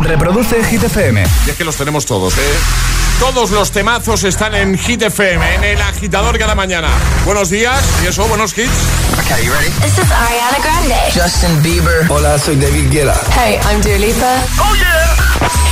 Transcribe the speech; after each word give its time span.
Reproduce 0.00 0.64
Hit 0.64 0.82
FM. 0.84 1.22
Y 1.46 1.50
es 1.50 1.56
que 1.56 1.64
los 1.64 1.76
tenemos 1.76 2.06
todos, 2.06 2.32
¿eh? 2.38 2.58
Todos 3.18 3.50
los 3.50 3.70
temazos 3.70 4.24
están 4.24 4.54
en 4.54 4.78
Hit 4.78 5.02
FM, 5.02 5.56
en 5.56 5.64
el 5.64 5.82
agitador 5.82 6.38
cada 6.38 6.54
mañana. 6.54 6.88
Buenos 7.26 7.50
días, 7.50 7.78
y 8.02 8.06
eso, 8.06 8.26
buenos 8.28 8.56
hits. 8.56 8.70
Okay, 9.22 9.44
you 9.44 9.52
ready? 9.52 9.68
This 9.82 9.98
is 9.98 10.10
Ariana 10.10 10.56
Grande. 10.62 10.94
Justin 11.14 11.62
Bieber. 11.62 12.06
Hola, 12.08 12.38
soy 12.38 12.56
David 12.56 12.90
Guetta. 12.90 13.20
Hey, 13.36 13.58
I'm 13.70 13.82
Dua 13.82 13.98
Lipa. 13.98 14.42
¡Oh, 14.58 14.74
yeah! 14.74 15.14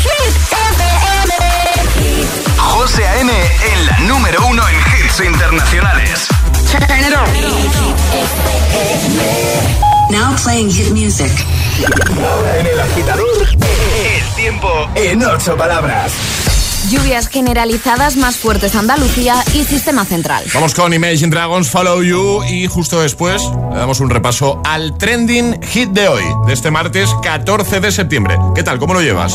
Hit 0.03 0.37
FM. 0.53 2.29
José 2.59 3.07
A.M. 3.07 3.33
en 3.33 3.87
la 3.87 3.99
número 4.01 4.45
uno 4.47 4.63
en 4.69 4.77
hits 4.77 5.21
internacionales. 5.21 6.27
Turn 6.71 7.01
it 7.01 7.15
on. 7.15 7.25
Now 10.11 10.35
playing 10.43 10.71
hit 10.71 10.91
music. 10.93 11.31
En 12.59 12.67
el 12.67 12.81
agitador, 12.81 13.47
el 13.51 14.35
tiempo 14.37 14.69
en 14.95 15.23
ocho 15.23 15.57
palabras. 15.57 16.13
Lluvias 16.91 17.29
generalizadas 17.29 18.17
más 18.17 18.37
fuertes 18.37 18.75
Andalucía 18.75 19.35
y 19.53 19.65
Sistema 19.65 20.07
Central. 20.07 20.45
Vamos 20.55 20.75
con 20.75 20.95
Imagine 20.95 21.29
Dragons, 21.29 21.69
Follow 21.69 22.03
You 22.03 22.43
y 22.45 22.67
justo 22.67 23.01
después 23.01 23.43
le 23.71 23.79
damos 23.79 24.01
un 24.01 24.09
repaso 24.09 24.63
al 24.65 24.97
trending 24.97 25.61
hit 25.63 25.91
de 25.91 26.09
hoy, 26.09 26.25
de 26.47 26.55
este 26.55 26.71
martes 26.71 27.11
14 27.23 27.81
de 27.81 27.93
septiembre. 27.93 28.39
¿Qué 28.55 28.63
tal? 28.63 28.79
¿Cómo 28.79 28.95
lo 28.95 29.03
llevas? 29.03 29.35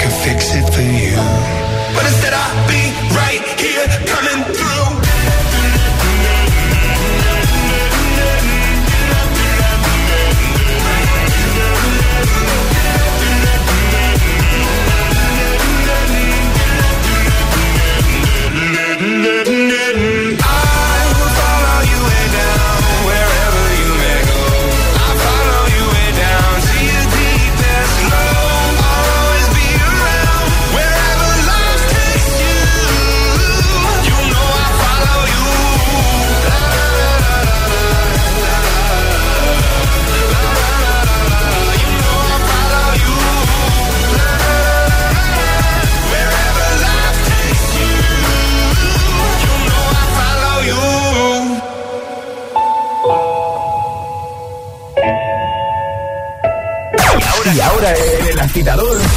agitador, 58.61 59.10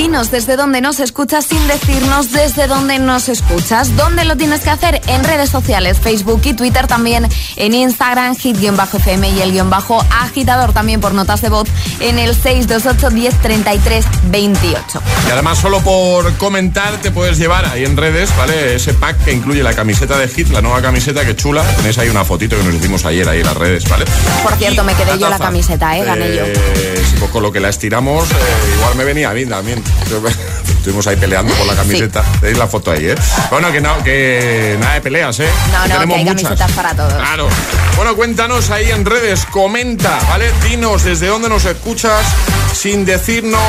Dinos 0.00 0.30
desde 0.30 0.56
dónde 0.56 0.80
nos 0.80 0.98
escuchas 0.98 1.44
sin 1.44 1.68
decirnos 1.68 2.32
desde 2.32 2.66
dónde 2.66 2.98
nos 2.98 3.28
escuchas. 3.28 3.94
¿Dónde 3.98 4.24
lo 4.24 4.34
tienes 4.34 4.60
que 4.62 4.70
hacer? 4.70 4.98
En 5.08 5.22
redes 5.24 5.50
sociales, 5.50 5.98
Facebook 6.00 6.40
y 6.44 6.54
Twitter 6.54 6.86
también, 6.86 7.28
en 7.56 7.74
Instagram, 7.74 8.34
hit-fm 8.34 9.28
y 9.28 9.42
el 9.42 9.52
guion 9.52 9.68
bajo 9.68 10.02
agitador 10.10 10.72
también 10.72 11.02
por 11.02 11.12
notas 11.12 11.42
de 11.42 11.50
voz 11.50 11.68
en 12.00 12.18
el 12.18 12.34
628 12.34 13.10
1033 13.10 14.06
28. 14.30 15.02
Y 15.28 15.30
además 15.32 15.58
solo 15.58 15.80
por 15.80 16.34
comentar 16.38 16.96
te 17.02 17.10
puedes 17.10 17.36
llevar 17.36 17.66
ahí 17.66 17.84
en 17.84 17.98
redes, 17.98 18.34
¿vale? 18.38 18.76
Ese 18.76 18.94
pack 18.94 19.22
que 19.24 19.34
incluye 19.34 19.62
la 19.62 19.74
camiseta 19.74 20.16
de 20.16 20.28
Hit, 20.28 20.48
la 20.48 20.62
nueva 20.62 20.80
camiseta 20.80 21.26
que 21.26 21.36
chula. 21.36 21.62
Tenéis 21.76 21.98
ahí 21.98 22.08
una 22.08 22.24
fotito 22.24 22.56
que 22.56 22.64
nos 22.64 22.74
hicimos 22.74 23.04
ayer 23.04 23.28
ahí 23.28 23.40
en 23.40 23.46
las 23.46 23.56
redes, 23.56 23.86
¿vale? 23.86 24.06
Por 24.42 24.54
cierto, 24.54 24.80
Y 24.80 24.86
me 24.86 24.94
quedé 24.94 25.18
yo 25.18 25.28
la 25.28 25.38
camiseta, 25.38 25.98
¿eh? 25.98 26.04
Gané 26.06 26.34
yo. 26.34 26.46
Sí, 26.46 27.16
pues 27.18 27.30
con 27.30 27.42
lo 27.42 27.52
que 27.52 27.60
la 27.60 27.68
estiramos, 27.68 28.30
eh, 28.30 28.34
igual 28.78 28.96
me 28.96 29.04
venía 29.04 29.28
a 29.28 29.34
mí 29.34 29.44
también. 29.44 29.89
Estuvimos 30.80 31.06
ahí 31.06 31.16
peleando 31.16 31.52
por 31.54 31.66
la 31.66 31.74
camiseta. 31.74 32.22
Tenéis 32.40 32.56
la 32.58 32.66
foto 32.66 32.90
ahí, 32.90 33.06
¿eh? 33.10 33.14
Bueno, 33.50 33.70
que 33.70 33.80
no, 33.82 34.02
que 34.02 34.76
nada 34.80 34.94
de 34.94 35.00
peleas, 35.02 35.38
¿eh? 35.40 35.48
No, 35.72 35.78
no, 35.78 35.84
Tenemos 35.94 36.14
que 36.14 36.14
hay 36.20 36.24
muchas. 36.24 36.42
camisetas 36.42 36.72
para 36.72 36.94
todos. 36.94 37.12
Claro. 37.12 37.48
Bueno, 37.96 38.16
cuéntanos 38.16 38.70
ahí 38.70 38.90
en 38.90 39.04
redes, 39.04 39.44
comenta, 39.50 40.18
¿vale? 40.30 40.50
Dinos 40.66 41.04
desde 41.04 41.26
dónde 41.26 41.50
nos 41.50 41.66
escuchas, 41.66 42.24
sin 42.72 43.04
decirnos 43.04 43.60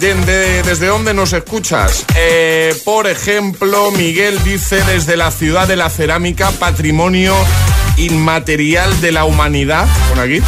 de- 0.00 0.14
de- 0.14 0.62
desde 0.62 0.86
dónde 0.86 1.12
nos 1.12 1.34
escuchas. 1.34 2.04
Eh, 2.16 2.74
por 2.84 3.06
ejemplo, 3.06 3.90
Miguel 3.90 4.42
dice 4.42 4.82
desde 4.84 5.18
la 5.18 5.30
ciudad 5.30 5.68
de 5.68 5.76
la 5.76 5.90
cerámica, 5.90 6.50
patrimonio 6.52 7.34
inmaterial 7.98 9.00
de 9.02 9.12
la 9.12 9.24
humanidad, 9.24 9.86
con 10.08 10.18
aquí, 10.18 10.40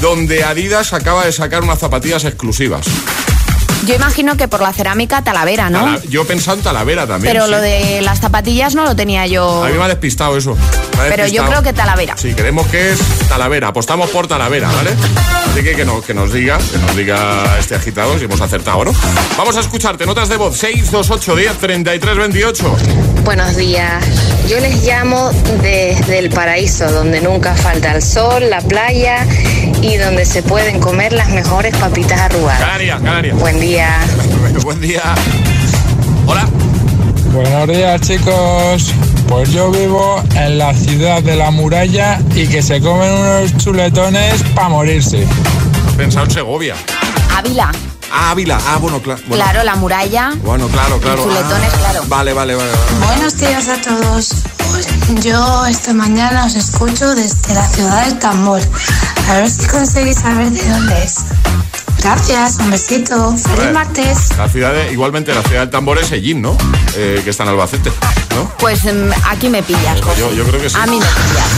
donde 0.00 0.42
Adidas 0.44 0.92
acaba 0.92 1.24
de 1.24 1.30
sacar 1.32 1.62
unas 1.62 1.78
zapatillas 1.78 2.24
exclusivas. 2.24 2.86
Yo 3.86 3.94
imagino 3.94 4.36
que 4.36 4.48
por 4.48 4.60
la 4.60 4.72
cerámica 4.72 5.22
Talavera, 5.22 5.70
¿no? 5.70 5.80
Tala- 5.84 6.00
yo 6.08 6.22
he 6.22 6.24
pensado 6.24 6.56
en 6.56 6.62
Talavera 6.64 7.06
también. 7.06 7.32
Pero 7.32 7.44
sí. 7.46 7.50
lo 7.52 7.60
de 7.60 8.00
las 8.02 8.20
zapatillas 8.20 8.74
no 8.74 8.84
lo 8.84 8.96
tenía 8.96 9.26
yo. 9.26 9.64
A 9.64 9.68
mí 9.68 9.78
me 9.78 9.84
ha 9.84 9.88
despistado 9.88 10.36
eso. 10.36 10.56
Pero 11.08 11.26
yo 11.28 11.44
creo 11.46 11.62
que 11.62 11.72
Talavera. 11.72 12.16
Sí, 12.16 12.34
creemos 12.34 12.66
que 12.66 12.90
es 12.92 12.98
Talavera. 13.28 13.68
Apostamos 13.68 14.10
por 14.10 14.26
Talavera, 14.26 14.68
¿vale? 14.72 14.90
Así 15.52 15.62
que 15.62 15.76
que, 15.76 15.84
no- 15.84 16.02
que 16.02 16.14
nos 16.14 16.32
diga, 16.32 16.58
que 16.58 16.78
nos 16.78 16.96
diga 16.96 17.56
este 17.58 17.74
agitador 17.76 18.18
si 18.18 18.24
hemos 18.24 18.40
acertado, 18.40 18.84
¿no? 18.84 18.92
Vamos 19.38 19.56
a 19.56 19.60
escucharte. 19.60 20.04
Notas 20.04 20.28
de 20.28 20.36
voz 20.36 20.56
628 20.56 21.36
10 21.36 21.58
33 21.58 22.16
28. 22.16 22.76
Buenos 23.26 23.56
días. 23.56 24.04
Yo 24.48 24.60
les 24.60 24.84
llamo 24.84 25.32
desde 25.60 26.20
el 26.20 26.30
paraíso, 26.30 26.88
donde 26.92 27.20
nunca 27.20 27.56
falta 27.56 27.90
el 27.92 28.00
sol, 28.00 28.48
la 28.48 28.60
playa 28.60 29.26
y 29.82 29.96
donde 29.96 30.24
se 30.24 30.44
pueden 30.44 30.78
comer 30.78 31.12
las 31.12 31.30
mejores 31.30 31.76
papitas 31.76 32.20
arrugadas. 32.20 32.60
Canarias, 32.60 33.00
Canarias. 33.00 33.36
Buen 33.40 33.58
día. 33.58 33.98
Buen 34.62 34.80
día. 34.80 35.02
Hola. 36.24 36.48
Buenos 37.32 37.66
días 37.66 38.00
chicos, 38.02 38.94
pues 39.26 39.50
yo 39.50 39.72
vivo 39.72 40.22
en 40.36 40.58
la 40.58 40.72
ciudad 40.72 41.20
de 41.20 41.34
la 41.34 41.50
muralla 41.50 42.20
y 42.32 42.46
que 42.46 42.62
se 42.62 42.80
comen 42.80 43.12
unos 43.12 43.56
chuletones 43.56 44.40
para 44.54 44.68
morirse. 44.68 45.26
Pensado 45.96 46.26
en 46.26 46.30
Segovia. 46.30 46.76
Ávila. 47.36 47.72
Ah, 48.10 48.30
Ávila. 48.30 48.58
Ah, 48.66 48.78
bueno, 48.78 49.00
claro. 49.02 49.20
Bueno, 49.26 49.42
Claro, 49.44 49.64
la 49.64 49.76
muralla. 49.76 50.32
Bueno, 50.42 50.68
claro, 50.68 50.98
claro. 51.00 51.22
chuletones, 51.24 51.72
Ah, 51.74 51.78
claro. 51.78 52.02
Vale, 52.08 52.32
vale, 52.32 52.54
vale. 52.54 52.70
vale. 52.70 53.06
Buenos 53.06 53.36
días 53.36 53.68
a 53.68 53.80
todos. 53.80 54.30
Pues 54.70 55.24
yo 55.24 55.66
esta 55.66 55.92
mañana 55.92 56.44
os 56.46 56.54
escucho 56.54 57.14
desde 57.14 57.54
la 57.54 57.66
ciudad 57.66 58.04
del 58.06 58.18
tambor. 58.18 58.60
A 59.28 59.34
ver 59.34 59.50
si 59.50 59.66
conseguís 59.66 60.16
saber 60.18 60.50
de 60.50 60.68
dónde 60.68 61.02
es. 61.02 61.14
Gracias, 62.02 62.56
un 62.60 62.70
besito. 62.70 63.34
Feliz 63.36 63.72
martes. 63.72 64.36
La 64.36 64.48
ciudad 64.48 64.72
de, 64.72 64.92
igualmente, 64.92 65.34
la 65.34 65.42
ciudad 65.42 65.62
del 65.62 65.70
tambor 65.70 65.98
es 65.98 66.12
Ellín, 66.12 66.40
¿no? 66.42 66.56
Eh, 66.94 67.20
que 67.24 67.30
está 67.30 67.42
en 67.42 67.48
Albacete, 67.48 67.90
¿no? 68.36 68.48
Pues 68.58 68.84
em, 68.84 69.10
aquí 69.28 69.48
me 69.48 69.62
pillas. 69.62 69.98
Yo, 70.18 70.32
yo 70.32 70.44
creo 70.44 70.60
que 70.60 70.70
sí. 70.70 70.76
A 70.78 70.86
mí 70.86 70.98
me 70.98 71.04
pillas. 71.06 71.48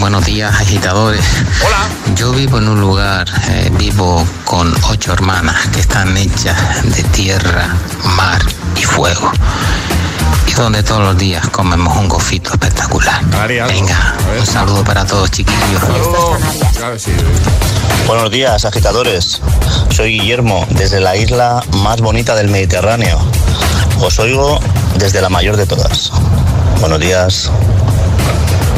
Buenos 0.00 0.24
días, 0.24 0.54
agitadores. 0.60 1.24
Hola. 1.64 2.14
Yo 2.14 2.32
vivo 2.32 2.58
en 2.58 2.68
un 2.68 2.80
lugar, 2.80 3.26
eh, 3.48 3.70
vivo 3.78 4.24
con 4.44 4.72
ocho 4.90 5.12
hermanas 5.12 5.68
que 5.68 5.80
están 5.80 6.16
hechas 6.16 6.56
de 6.84 7.02
tierra, 7.04 7.74
mar 8.16 8.42
y 8.76 8.82
fuego. 8.82 9.30
Y 10.46 10.52
donde 10.52 10.82
todos 10.82 11.00
los 11.00 11.16
días 11.16 11.48
comemos 11.48 11.96
un 11.96 12.08
gofito 12.08 12.50
espectacular. 12.50 13.20
Canarias. 13.30 13.68
Venga, 13.68 14.16
un 14.38 14.46
saludo 14.46 14.84
para 14.84 15.06
todos, 15.06 15.30
chiquillos. 15.30 15.80
Saludos. 15.80 16.38
Claro, 16.76 16.98
sí. 16.98 17.12
Buenos 18.06 18.30
días, 18.30 18.64
agitadores. 18.64 19.40
Soy 19.90 20.18
Guillermo, 20.18 20.66
desde 20.70 21.00
la 21.00 21.16
isla 21.16 21.62
más 21.78 22.00
bonita 22.00 22.34
del 22.34 22.48
Mediterráneo. 22.48 23.18
Os 24.00 24.18
oigo 24.18 24.60
desde 24.98 25.22
la 25.22 25.30
mayor 25.30 25.56
de 25.56 25.66
todas. 25.66 26.10
Buenos 26.80 27.00
días. 27.00 27.50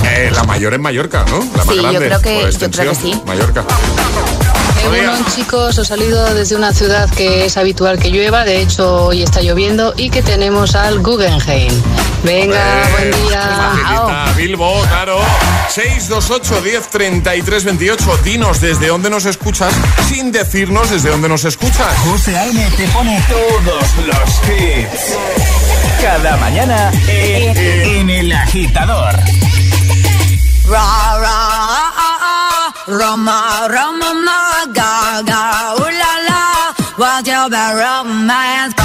Eh, 0.09 0.31
la 0.35 0.45
mayor 0.45 0.75
en 0.75 0.81
Mallorca, 0.83 1.25
¿no? 1.29 1.39
La 1.57 1.65
más 1.65 1.75
Sí, 1.75 1.77
yo 1.77 1.83
grande. 1.83 2.07
creo 2.07 2.21
que- 2.21 2.53
yo 2.59 2.71
creo 2.71 2.91
que 2.91 2.95
sí. 2.97 3.23
Mallorca. 3.27 3.65
bueno, 4.89 5.13
chicos, 5.35 5.77
os 5.79 5.89
saludo 5.89 6.33
desde 6.35 6.55
una 6.55 6.73
ciudad 6.73 7.11
que 7.11 7.47
es 7.47 7.57
habitual 7.57 7.99
que 7.99 8.11
llueva, 8.11 8.45
de 8.45 8.61
hecho 8.63 9.07
hoy 9.07 9.23
está 9.23 9.41
lloviendo 9.41 9.95
y 9.97 10.11
que 10.11 10.23
tenemos 10.23 10.75
al 10.77 11.01
Guggenheim. 11.01 11.73
Venga, 12.23 12.83
buen 12.93 13.11
día. 13.11 14.33
Bilbo, 14.37 14.81
claro. 14.89 15.19
628 15.71 16.61
10 16.63 16.89
33 16.89 17.65
28. 17.65 18.19
Dinos 18.25 18.61
desde 18.61 18.89
dónde 18.89 19.11
nos 19.11 19.25
escuchas 19.27 19.73
sin 20.09 20.31
decirnos 20.33 20.91
desde 20.91 21.11
dónde 21.11 21.29
nos 21.29 21.45
escuchas. 21.45 21.95
José 22.05 22.37
A.M. 22.39 22.65
te 22.77 22.87
pone 22.89 23.21
todos 23.29 23.85
los 24.07 24.31
hits. 24.49 25.17
Cada 26.01 26.37
mañana 26.37 26.93
en, 27.09 27.57
en 27.57 28.11
El 28.11 28.33
Agitador. 28.33 29.15
Ra, 30.69 31.19
ra. 31.23 31.37
Roma, 32.89 33.69
Roma, 33.71 34.11
ma, 34.27 34.67
ga, 34.73 35.23
ga, 35.23 35.75
ooh 35.79 35.91
la 36.01 36.13
la. 36.29 36.43
What's 36.97 37.29
your 37.29 37.49
bad 37.51 37.75
romance? 37.79 38.76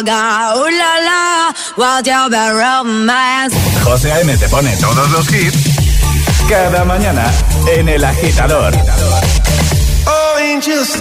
Ooh 0.00 0.70
la 0.70 0.98
la 1.08 1.52
What's 1.76 2.08
your 2.08 2.28
bad 2.30 2.54
romance? 2.54 3.54
José 3.82 4.12
A.M. 4.12 4.36
te 4.36 4.48
pone 4.48 4.76
todos 4.76 5.10
los 5.10 5.32
hits. 5.32 5.56
Cada 6.48 6.84
mañana 6.84 7.30
en 7.76 7.88
El 7.88 8.04
Agitador. 8.04 8.72
Oh, 10.06 10.36
angels 10.38 10.98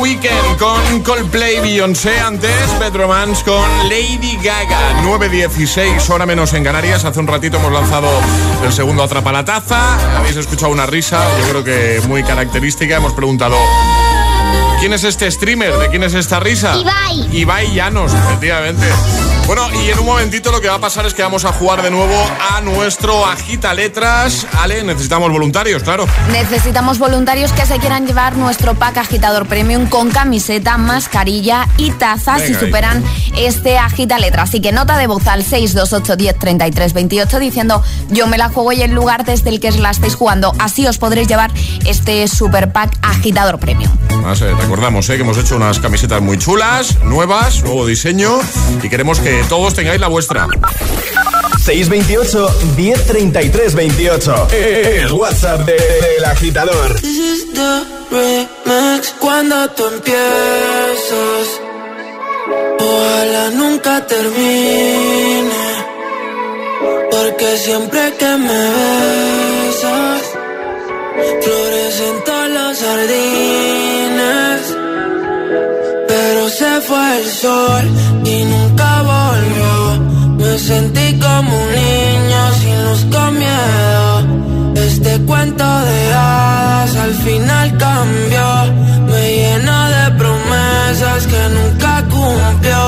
Weekend 0.00 0.56
con 0.58 1.02
Coldplay 1.02 1.60
Beyoncé. 1.60 2.18
Antes, 2.20 2.54
Romance 2.94 3.44
con 3.44 3.68
Lady 3.88 4.38
Gaga. 4.42 5.02
9.16, 5.02 6.08
hora 6.08 6.24
menos 6.24 6.54
en 6.54 6.64
Canarias. 6.64 7.04
Hace 7.04 7.20
un 7.20 7.26
ratito 7.26 7.58
hemos 7.58 7.70
lanzado 7.70 8.08
el 8.64 8.72
segundo 8.72 9.02
Atrapa 9.02 9.30
la 9.30 9.44
Taza. 9.44 10.18
Habéis 10.18 10.36
escuchado 10.36 10.72
una 10.72 10.86
risa, 10.86 11.22
yo 11.40 11.48
creo 11.50 11.64
que 11.64 12.00
muy 12.08 12.22
característica. 12.22 12.96
Hemos 12.96 13.12
preguntado. 13.12 13.56
¿Quién 14.80 14.94
es 14.94 15.04
este 15.04 15.30
streamer? 15.30 15.76
¿De 15.76 15.88
quién 15.90 16.02
es 16.04 16.14
esta 16.14 16.40
risa? 16.40 16.74
Ibai. 16.74 17.36
Ibai 17.36 17.74
Llanos, 17.74 18.14
efectivamente. 18.14 18.86
Bueno, 19.46 19.68
y 19.74 19.90
en 19.90 19.98
un 19.98 20.06
momentito 20.06 20.52
lo 20.52 20.60
que 20.60 20.68
va 20.68 20.76
a 20.76 20.80
pasar 20.80 21.06
es 21.06 21.12
que 21.12 21.22
vamos 21.22 21.44
a 21.44 21.52
jugar 21.52 21.82
de 21.82 21.90
nuevo 21.90 22.14
a 22.52 22.60
nuestro 22.60 23.26
Agita 23.26 23.74
Letras. 23.74 24.46
Ale, 24.56 24.84
necesitamos 24.84 25.32
voluntarios, 25.32 25.82
claro. 25.82 26.06
Necesitamos 26.30 27.00
voluntarios 27.00 27.52
que 27.52 27.66
se 27.66 27.78
quieran 27.78 28.06
llevar 28.06 28.36
nuestro 28.36 28.74
pack 28.74 28.98
agitador 28.98 29.46
premium 29.46 29.86
con 29.86 30.10
camiseta, 30.10 30.78
mascarilla 30.78 31.66
y 31.78 31.90
taza 31.90 32.38
si 32.38 32.44
ahí. 32.44 32.54
superan 32.54 33.02
este 33.36 33.76
agita 33.76 34.18
letra. 34.18 34.44
Así 34.44 34.60
que 34.60 34.70
nota 34.70 34.96
de 34.96 35.08
voz 35.08 35.26
al 35.26 35.42
628 35.42 36.16
10 36.16 36.38
33 36.38 36.92
28 36.92 37.38
diciendo 37.40 37.82
yo 38.08 38.28
me 38.28 38.38
la 38.38 38.50
juego 38.50 38.72
y 38.72 38.82
el 38.82 38.92
lugar 38.92 39.24
desde 39.24 39.50
el 39.50 39.58
que 39.58 39.72
la 39.72 39.90
estáis 39.90 40.14
jugando. 40.14 40.54
Así 40.60 40.86
os 40.86 40.98
podréis 40.98 41.26
llevar 41.26 41.50
este 41.86 42.28
super 42.28 42.72
pack 42.72 42.96
agitador 43.02 43.58
premium. 43.58 43.90
Recordamos 44.70 45.08
eh, 45.10 45.16
que 45.16 45.22
hemos 45.22 45.36
hecho 45.36 45.56
unas 45.56 45.80
camisetas 45.80 46.22
muy 46.22 46.38
chulas, 46.38 47.02
nuevas, 47.02 47.60
nuevo 47.64 47.84
diseño 47.86 48.38
y 48.80 48.88
queremos 48.88 49.18
que 49.18 49.42
todos 49.48 49.74
tengáis 49.74 50.00
la 50.00 50.06
vuestra. 50.06 50.46
628 51.64 52.48
1033 52.76 53.74
28. 53.74 54.48
El 54.52 55.12
WhatsApp 55.12 55.66
de- 55.66 55.72
del 55.72 56.24
agitador. 56.24 56.94
This 57.00 57.16
is 57.18 57.52
the 57.52 57.82
remix 58.12 59.12
cuando 59.18 59.68
tú 59.70 59.86
empiezas. 59.86 61.48
Ojalá 62.78 63.50
nunca 63.50 64.06
termine. 64.06 65.50
Porque 67.10 67.56
siempre 67.58 68.14
que 68.20 68.36
me 68.36 68.70
besas, 69.66 70.22
florecen 71.42 72.24
todos 72.24 72.48
los 72.50 72.78
jardines. 72.78 73.79
Se 76.50 76.80
fue 76.80 77.18
el 77.20 77.26
sol 77.30 77.84
y 78.24 78.44
nunca 78.44 79.02
volvió. 79.02 80.36
Me 80.36 80.58
sentí 80.58 81.16
como 81.20 81.48
un 81.62 81.70
niño 81.70 82.42
sin 82.60 82.84
luz 82.86 83.06
con 83.14 83.38
miedo. 83.38 84.74
Este 84.74 85.20
cuento 85.26 85.64
de 85.64 86.12
hadas 86.12 86.96
al 86.96 87.14
final 87.14 87.76
cambió. 87.78 88.48
Me 89.06 89.36
llenó 89.36 89.88
de 89.90 90.10
promesas 90.18 91.26
que 91.28 91.42
nunca 91.56 92.04
cumplió. 92.10 92.79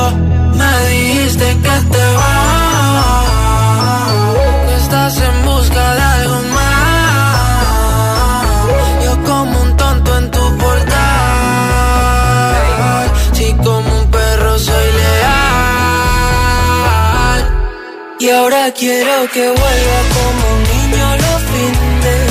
Ahora 18.32 18.70
quiero 18.72 19.28
que 19.32 19.46
vuelva 19.46 19.98
como 20.14 20.42
un 20.54 20.62
niño 20.72 21.06
los 21.24 21.40
fines. 21.50 22.30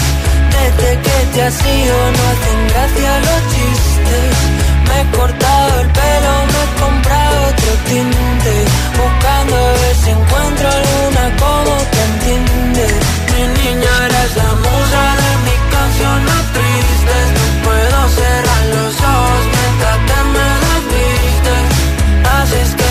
Desde 0.56 0.90
que 1.06 1.18
te 1.34 1.42
has 1.44 1.66
ido 1.66 1.98
no 2.16 2.22
hacen 2.32 2.60
gracia 2.72 3.12
los 3.28 3.42
chistes. 3.54 4.34
Me 4.88 5.02
he 5.02 5.18
cortado 5.18 5.82
el 5.82 5.90
pelo, 6.00 6.34
me 6.52 6.60
he 6.64 6.70
comprado 6.82 7.36
otro 7.50 7.72
tinte. 7.88 8.54
Buscando 8.98 9.56
a 9.56 9.72
ver 9.82 9.96
si 10.04 10.10
encuentro 10.10 10.68
alguna 10.80 11.24
como 11.44 11.74
te 11.92 12.02
entiende. 12.10 12.88
Mi 13.32 13.44
niña 13.62 13.94
eres 14.08 14.32
la 14.42 14.52
musa 14.66 15.04
de 15.22 15.32
mis 15.46 15.62
canciones 15.76 16.42
tristes. 16.56 17.26
No 17.38 17.46
puedo 17.66 18.00
cerrar 18.20 18.64
los 18.76 18.94
ojos 19.14 19.44
mientras 19.56 20.00
te 20.10 20.20
me 20.34 20.48
desvistes. 20.66 21.66
Haces 22.36 22.70
que 22.80 22.91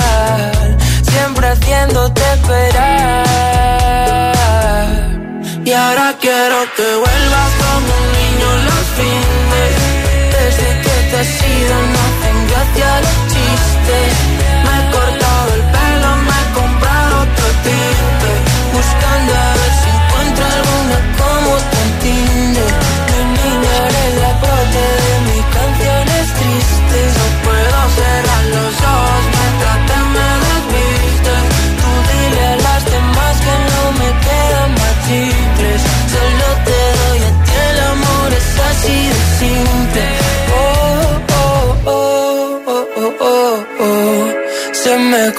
siempre 1.21 1.47
haciéndote 1.49 2.21
esperar. 2.33 3.25
Y 5.63 5.71
ahora 5.71 6.15
quiero 6.19 6.57
que 6.75 6.87
vuelvas 7.03 7.51
como 7.61 7.89
un 8.01 8.07
niño 8.19 8.47
los 8.67 8.85
fines. 8.97 9.73
Desde 10.35 10.67
que 10.83 10.95
te 11.09 11.15
has 11.21 11.33
ido 11.57 11.75
no 11.93 11.99
hacen 12.07 12.37
gracia 12.49 12.89
los 13.05 13.17
chistes. 13.31 14.11
Me 14.65 14.73
he 14.77 14.83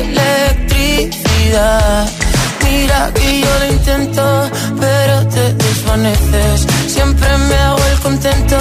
electricidad. 0.00 2.08
Mira 2.64 3.10
que 3.14 3.40
yo 3.40 3.58
lo 3.58 3.66
intento, 3.72 4.50
pero 4.80 5.26
te 5.28 5.54
desvaneces. 5.54 6.66
Siempre 6.86 7.28
me 7.48 7.54
hago 7.56 7.84
el 7.92 7.98
contento, 8.00 8.56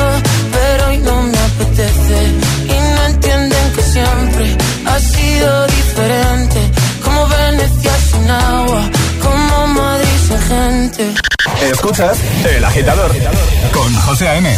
pero 0.51 0.87
hoy 0.87 0.97
no 0.99 1.21
me 1.21 1.37
apetece. 1.37 2.27
Y 2.65 2.79
no 2.95 3.05
entienden 3.05 3.73
que 3.75 3.83
siempre 3.83 4.57
ha 4.85 4.99
sido 4.99 5.67
diferente. 5.67 6.71
Como 7.03 7.27
Venecia 7.27 7.93
sin 8.11 8.29
agua, 8.29 8.81
como 9.21 9.67
Madrid 9.67 10.17
sin 10.27 10.39
gente. 10.39 11.13
Escuchas 11.71 12.17
El 12.55 12.63
Agitador 12.63 13.11
con 13.73 13.93
José 13.95 14.29
A.M. 14.29 14.57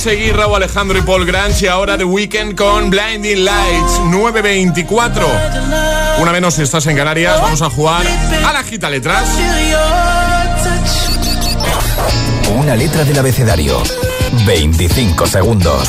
Seguí, 0.00 0.32
Raúl 0.32 0.56
Alejandro 0.56 0.98
y 0.98 1.02
Paul 1.02 1.26
Granch 1.26 1.60
y 1.60 1.66
ahora 1.66 1.98
The 1.98 2.04
Weekend 2.04 2.54
con 2.54 2.88
Blinding 2.88 3.44
Lights 3.44 4.00
924. 4.06 5.28
Una 6.20 6.32
menos 6.32 6.54
si 6.54 6.62
estás 6.62 6.86
en 6.86 6.96
Canarias, 6.96 7.38
vamos 7.38 7.60
a 7.60 7.68
jugar 7.68 8.06
a 8.06 8.50
la 8.50 8.62
gita 8.62 8.88
letras. 8.88 9.28
Una 12.56 12.76
letra 12.76 13.04
del 13.04 13.18
abecedario. 13.18 13.82
25 14.46 15.26
segundos. 15.26 15.86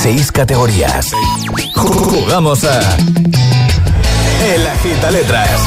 6 0.00 0.30
categorías. 0.30 1.10
Jugamos 1.74 2.62
a. 2.62 2.78
El 4.54 4.64
Agita 4.64 5.10
Letras. 5.10 5.60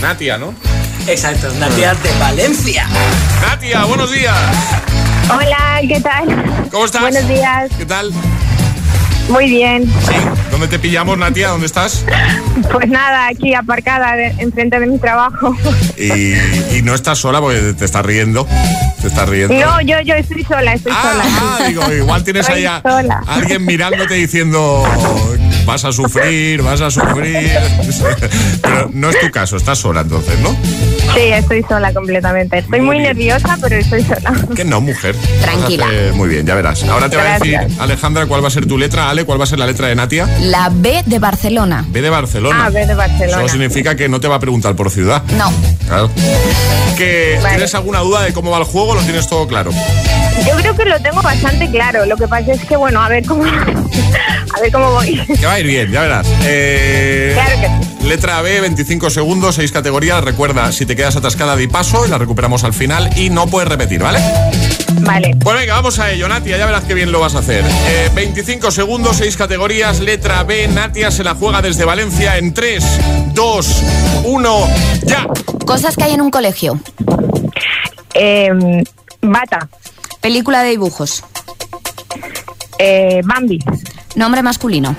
Natia, 0.00 0.38
¿no? 0.38 0.54
Exacto, 1.06 1.52
Natia 1.58 1.94
de 1.94 2.10
Valencia. 2.18 2.86
Natia, 3.42 3.84
buenos 3.84 4.10
días. 4.10 4.34
Hola, 5.30 5.80
¿qué 5.86 6.00
tal? 6.00 6.68
¿Cómo 6.70 6.84
estás? 6.84 7.02
Buenos 7.02 7.28
días. 7.28 7.70
¿Qué 7.76 7.86
tal? 7.86 8.10
Muy 9.28 9.46
bien. 9.50 9.84
¿Dónde 10.50 10.68
te 10.68 10.78
pillamos, 10.78 11.18
Natia? 11.18 11.48
¿Dónde 11.48 11.66
estás? 11.66 12.04
Pues 12.72 12.88
nada, 12.88 13.26
aquí 13.28 13.52
aparcada 13.54 14.16
de- 14.16 14.34
enfrente 14.38 14.80
de 14.80 14.86
mi 14.86 14.98
trabajo. 14.98 15.54
Y, 15.98 16.32
y 16.76 16.82
no 16.82 16.94
estás 16.94 17.18
sola 17.18 17.40
porque 17.40 17.74
te 17.74 17.84
estás 17.84 18.04
riendo. 18.06 18.46
Te 19.02 19.08
estás 19.08 19.28
riendo. 19.28 19.54
No, 19.54 19.80
yo, 19.82 20.00
yo 20.00 20.14
estoy 20.14 20.42
sola, 20.44 20.72
estoy 20.72 20.92
sola. 20.92 21.22
Ah, 21.24 21.58
digo, 21.68 21.92
igual 21.92 22.24
tienes 22.24 22.48
ahí 22.48 22.64
a 22.64 22.82
alguien 23.26 23.66
mirándote 23.66 24.14
diciendo 24.14 24.82
vas 25.66 25.84
a 25.84 25.92
sufrir, 25.92 26.62
vas 26.62 26.80
a 26.80 26.90
sufrir. 26.90 27.50
Pero 28.62 28.90
no 28.94 29.10
es 29.10 29.20
tu 29.20 29.30
caso, 29.30 29.56
estás 29.58 29.78
sola 29.78 30.00
entonces, 30.00 30.38
¿no? 30.40 30.56
Sí, 31.14 31.20
estoy 31.32 31.62
sola 31.68 31.92
completamente. 31.92 32.58
Estoy 32.58 32.80
muy, 32.80 32.98
nerviosa, 32.98 33.56
pero 33.60 33.76
estoy 33.76 34.02
sola. 34.02 34.34
Que 34.54 34.64
no, 34.64 34.80
mujer. 34.80 35.16
Tranquila. 35.40 35.86
Muy 36.14 36.28
bien, 36.28 36.46
ya 36.46 36.54
verás. 36.54 36.82
Ahora 36.84 37.08
te 37.08 37.16
va 37.16 37.22
a 37.22 37.38
decir 37.38 37.52
Gracias. 37.52 37.80
Alejandra 37.80 38.26
cuál 38.26 38.42
va 38.42 38.48
a 38.48 38.50
ser 38.50 38.66
tu 38.66 38.78
letra. 38.78 39.08
Ale, 39.10 39.24
¿cuál 39.24 39.40
va 39.40 39.44
a 39.44 39.46
ser 39.46 39.58
la 39.58 39.66
letra 39.66 39.88
de 39.88 39.94
Natia? 39.94 40.28
La 40.40 40.70
B 40.72 41.02
de 41.06 41.18
Barcelona. 41.18 41.84
B 41.88 42.02
de 42.02 42.10
Barcelona. 42.10 42.66
Ah, 42.66 42.70
B 42.70 42.86
de 42.86 42.94
Barcelona. 42.94 43.42
Eso 43.42 43.48
significa 43.48 43.94
que 43.96 44.08
no 44.08 44.20
te 44.20 44.28
va 44.28 44.36
a 44.36 44.40
preguntar 44.40 44.76
por 44.76 44.90
ciudad. 44.90 45.22
No. 45.36 45.52
Claro. 45.86 46.10
Que 46.96 47.38
Vale. 47.42 47.56
¿Tienes 47.56 47.74
alguna 47.74 48.00
duda 48.00 48.22
de 48.22 48.32
cómo 48.32 48.50
va 48.50 48.58
el 48.58 48.64
juego? 48.64 48.94
¿Lo 48.94 49.00
tienes 49.02 49.28
todo 49.28 49.46
claro? 49.46 49.70
Yo 50.46 50.56
creo 50.56 50.74
que 50.76 50.84
lo 50.84 51.00
tengo 51.00 51.20
bastante 51.22 51.70
claro. 51.70 52.06
Lo 52.06 52.16
que 52.16 52.28
pasa 52.28 52.52
es 52.52 52.64
que, 52.64 52.76
bueno, 52.76 53.02
a 53.02 53.08
ver 53.08 53.24
cómo, 53.24 53.44
a 54.56 54.60
ver 54.60 54.72
cómo 54.72 54.92
voy. 54.92 55.20
Que 55.26 55.46
va 55.46 55.54
a 55.54 55.60
ir 55.60 55.66
bien, 55.66 55.90
ya 55.90 56.02
verás. 56.02 56.26
Eh, 56.44 57.32
Claro 57.34 57.60
que 57.60 57.88
Letra 58.06 58.40
B, 58.40 58.60
25 58.60 59.10
segundos, 59.10 59.56
6 59.56 59.70
categorías. 59.72 60.22
Recuerda, 60.24 60.72
si 60.72 60.86
te 60.86 60.96
quedas 60.98 61.14
atascada, 61.14 61.54
di 61.54 61.68
paso 61.68 62.04
y 62.04 62.08
la 62.08 62.18
recuperamos 62.18 62.64
al 62.64 62.74
final 62.74 63.16
y 63.16 63.30
no 63.30 63.46
puedes 63.46 63.68
repetir, 63.68 64.02
¿vale? 64.02 64.18
Vale. 65.02 65.36
Pues 65.40 65.56
venga, 65.56 65.74
vamos 65.74 66.00
a 66.00 66.10
ello, 66.10 66.28
Natia, 66.28 66.58
ya 66.58 66.66
verás 66.66 66.82
qué 66.82 66.94
bien 66.94 67.12
lo 67.12 67.20
vas 67.20 67.36
a 67.36 67.38
hacer. 67.38 67.64
Eh, 67.64 68.10
25 68.16 68.72
segundos, 68.72 69.18
6 69.18 69.36
categorías, 69.36 70.00
letra 70.00 70.42
B, 70.42 70.66
Natia 70.66 71.12
se 71.12 71.22
la 71.22 71.36
juega 71.36 71.62
desde 71.62 71.84
Valencia 71.84 72.36
en 72.36 72.52
3, 72.52 72.84
2, 73.32 73.82
1, 74.24 74.68
ya. 75.04 75.24
Cosas 75.64 75.94
que 75.94 76.02
hay 76.02 76.14
en 76.14 76.20
un 76.20 76.32
colegio. 76.32 76.80
Eh, 78.14 78.50
bata. 79.22 79.68
Película 80.20 80.64
de 80.64 80.70
dibujos. 80.70 81.22
Eh, 82.80 83.20
Bambi. 83.24 83.60
Nombre 84.16 84.42
masculino. 84.42 84.96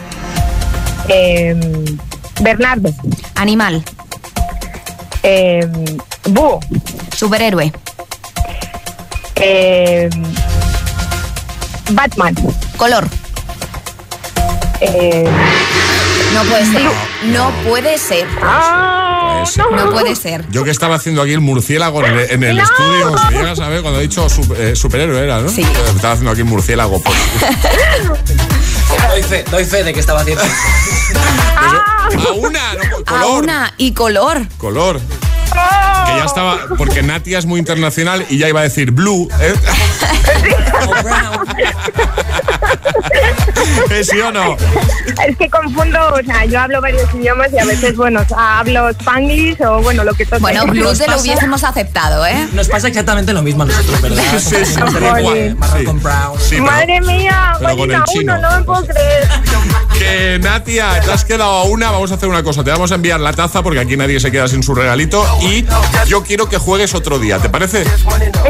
Eh, 1.10 1.60
Bernardo. 2.40 2.90
Animal. 3.36 3.84
Eh, 5.24 5.68
búho. 6.26 6.60
Superhéroe. 7.16 7.72
Eh, 9.36 10.10
Batman. 11.92 12.36
Color. 12.78 13.08
Eh, 14.82 15.26
No 16.34 16.44
puede 16.44 16.66
ser. 16.66 16.82
No 17.34 17.52
puede 17.68 17.98
ser. 17.98 18.28
Pues, 18.28 19.58
No 19.58 19.92
puede 19.92 20.16
ser. 20.16 20.46
Yo 20.52 20.64
que 20.64 20.72
estaba 20.72 20.96
haciendo 20.96 21.22
aquí 21.22 21.34
el 21.34 21.42
murciélago 21.42 22.04
en 22.06 22.14
el, 22.18 22.32
en 22.32 22.44
el 22.44 22.60
estudio, 22.60 23.18
si 23.18 23.34
llegas 23.36 23.60
a 23.60 23.70
ver 23.70 23.82
cuando 23.82 24.00
he 24.00 24.04
dicho 24.04 24.26
eh, 24.58 24.76
superhéroe 24.76 25.22
era, 25.24 25.40
¿no? 25.42 25.50
Sí. 25.50 25.62
Eh, 25.64 25.68
Estaba 25.96 26.14
haciendo 26.14 26.32
aquí 26.32 26.42
el 26.42 26.46
murciélago. 26.48 27.02
pues. 27.02 27.18
Doy 29.10 29.24
fe, 29.24 29.44
doy 29.50 29.66
fe 29.66 29.84
de 29.84 29.94
que 29.94 30.00
estaba 30.00 30.22
haciendo. 30.22 30.44
A 31.60 32.32
una, 32.38 32.74
no, 32.74 32.98
A 33.06 33.22
color. 33.22 33.44
una 33.44 33.74
y 33.78 33.94
color. 33.94 34.48
Color. 34.58 35.00
Que 35.52 36.18
ya 36.18 36.26
estaba, 36.26 36.60
porque 36.78 37.02
Natia 37.04 37.38
es 37.40 37.46
muy 37.46 37.60
internacional 37.60 38.26
y 38.30 38.38
ya 38.38 38.50
iba 38.50 38.60
a 38.62 38.64
decir 38.64 38.92
blue. 38.92 39.28
¿eh? 39.40 39.54
¿Eh, 43.92 44.04
¿Sí 44.04 44.20
o 44.20 44.32
no? 44.32 44.56
Es 45.28 45.38
que 45.38 45.50
confundo, 45.50 46.00
o 46.14 46.24
sea, 46.24 46.46
yo 46.46 46.60
hablo 46.60 46.80
varios 46.82 47.14
idiomas 47.14 47.52
y 47.52 47.60
a 47.60 47.66
veces, 47.66 47.96
bueno, 47.96 48.22
hablo 48.38 48.90
spanglish 48.90 49.62
o 49.64 49.82
bueno, 49.82 50.04
lo 50.04 50.14
que 50.14 50.26
toque. 50.26 50.40
Bueno, 50.42 50.66
blues 50.68 51.00
te 51.00 51.08
lo 51.08 51.20
hubiésemos 51.20 51.64
aceptado, 51.64 52.26
¿eh? 52.26 52.48
Nos 52.54 52.68
pasa 52.70 52.88
exactamente 52.88 53.34
lo 53.34 53.42
mismo 53.42 53.64
a 53.64 53.66
nosotros, 53.66 54.02
¿verdad? 54.02 54.24
Sí, 54.38 54.40
sí, 54.40 54.66
Sí. 54.66 54.74
Sí, 56.40 56.56
pero- 56.56 56.64
Madre 56.64 57.02
mía, 57.02 57.54
pero 57.60 57.78
con 57.78 57.92
el 57.92 57.98
página 58.00 58.06
chino. 58.06 58.34
uno, 58.38 58.50
no 58.50 58.58
me 58.58 58.64
puedo 58.64 58.86
creer. 58.86 59.28
Que 59.98 60.40
Natia, 60.42 61.02
te 61.02 61.12
has 61.12 61.26
quedado 61.26 61.52
a 61.52 61.64
una. 61.64 61.92
Vamos 61.92 62.12
a 62.12 62.16
hacer 62.16 62.30
una 62.30 62.42
cosa. 62.44 62.64
Te 62.64 62.72
vamos 62.72 62.92
a 62.92 62.96
enviar 62.96 63.20
la 63.20 63.34
taza 63.34 63.62
porque 63.62 63.80
aquí 63.80 63.98
nadie 63.98 64.20
se 64.20 64.32
queda 64.32 64.48
sin 64.48 64.64
su 64.64 64.74
regalito. 64.74 65.26
Y 65.42 65.66
yo 66.08 66.24
quiero 66.24 66.50
que 66.50 66.58
juegues 66.58 66.94
otro 66.94 67.18
día. 67.20 67.40
¿Te 67.40 67.50
parece? 67.50 67.84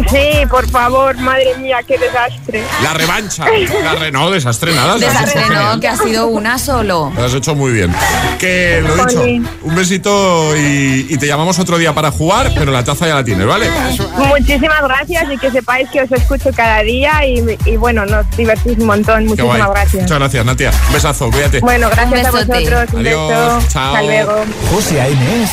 Sí, 0.09 0.45
por 0.49 0.67
favor, 0.69 1.15
madre 1.17 1.55
mía, 1.57 1.77
qué 1.87 1.97
desastre. 1.97 2.63
La 2.83 2.93
revancha. 2.93 3.45
La 3.83 3.95
re... 3.95 4.11
No, 4.11 4.31
desastre 4.31 4.73
nada. 4.73 4.97
Desastre, 4.97 5.43
no, 5.49 5.79
que 5.79 5.87
ha 5.87 5.97
sido 5.97 6.27
una 6.27 6.57
solo. 6.57 7.11
Lo 7.15 7.23
has 7.25 7.33
hecho 7.33 7.53
muy 7.55 7.71
bien. 7.71 7.93
Que 8.39 8.81
lo 8.85 9.05
dicho, 9.05 9.21
un 9.63 9.75
besito 9.75 10.55
y, 10.57 11.05
y 11.09 11.17
te 11.17 11.27
llamamos 11.27 11.59
otro 11.59 11.77
día 11.77 11.93
para 11.93 12.11
jugar, 12.11 12.51
pero 12.55 12.71
la 12.71 12.83
taza 12.83 13.07
ya 13.07 13.15
la 13.15 13.23
tienes, 13.23 13.45
¿vale? 13.45 13.69
Muchísimas 14.17 14.81
gracias 14.81 15.25
y 15.31 15.37
que 15.37 15.51
sepáis 15.51 15.89
que 15.89 16.01
os 16.01 16.11
escucho 16.11 16.49
cada 16.55 16.81
día 16.81 17.25
y, 17.25 17.43
y 17.65 17.75
bueno, 17.77 18.05
nos 18.05 18.29
divertís 18.35 18.77
un 18.79 18.85
montón. 18.87 19.25
Muchísimas 19.25 19.69
gracias. 19.69 20.03
Muchas 20.03 20.19
gracias, 20.19 20.45
Natia. 20.45 20.71
Un 20.87 20.93
besazo, 20.93 21.29
cuídate. 21.29 21.59
Bueno, 21.59 21.89
gracias 21.89 22.25
a 22.25 22.31
vosotros. 22.31 22.89
Un 22.93 22.99
Adiós, 23.07 23.29
beso. 23.29 23.67
chao. 23.69 23.95
Hasta 23.95 24.01
luego. 24.03 24.45
José 24.71 25.01
A.M. 25.01 25.43
es 25.43 25.49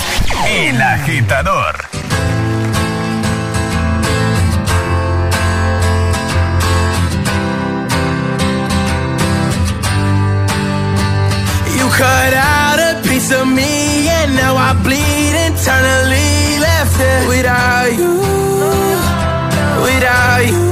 El 0.71 0.81
You 11.79 11.87
cut 11.91 12.33
out 12.33 12.79
a 12.79 13.03
piece 13.09 13.33
of 13.33 13.49
me 13.49 14.07
and 14.09 14.37
now 14.37 14.55
I 14.57 14.73
bleed 14.85 15.35
internally. 15.47 16.59
Left 16.63 17.01
it 17.01 17.29
without 17.29 17.91
you, 18.01 18.15
without 19.83 20.47
you. 20.47 20.65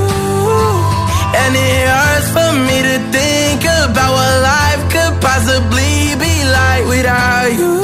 And 1.34 1.56
it 1.56 1.88
hurts 1.90 2.28
for 2.30 2.52
me 2.66 2.76
to 2.88 2.96
think 3.10 3.64
about 3.64 4.12
what 4.16 4.34
life 4.52 4.82
could 4.92 5.14
possibly 5.20 6.14
be 6.14 6.44
like 6.46 6.84
without 6.86 7.50
you, 7.58 7.83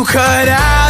You 0.00 0.06
cut 0.06 0.48
out 0.48 0.89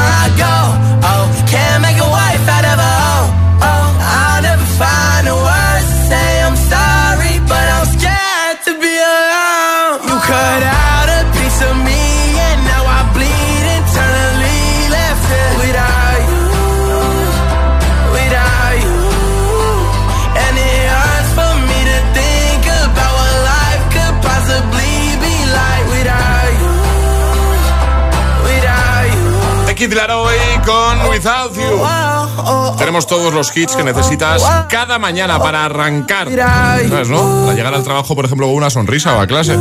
Kid 29.91 29.97
Laroi 29.97 30.37
con 30.65 31.09
Without 31.09 31.53
You. 31.53 32.77
Tenemos 32.77 33.05
todos 33.05 33.33
los 33.33 33.51
hits 33.53 33.75
que 33.75 33.83
necesitas 33.83 34.41
cada 34.69 34.97
mañana 34.99 35.37
para 35.37 35.65
arrancar. 35.65 36.29
¿Sabes, 36.33 37.09
no? 37.09 37.43
Para 37.43 37.57
llegar 37.57 37.73
al 37.73 37.83
trabajo, 37.83 38.15
por 38.15 38.23
ejemplo, 38.23 38.47
con 38.47 38.55
una 38.55 38.69
sonrisa 38.69 39.13
o 39.17 39.19
a 39.19 39.27
clase. 39.27 39.57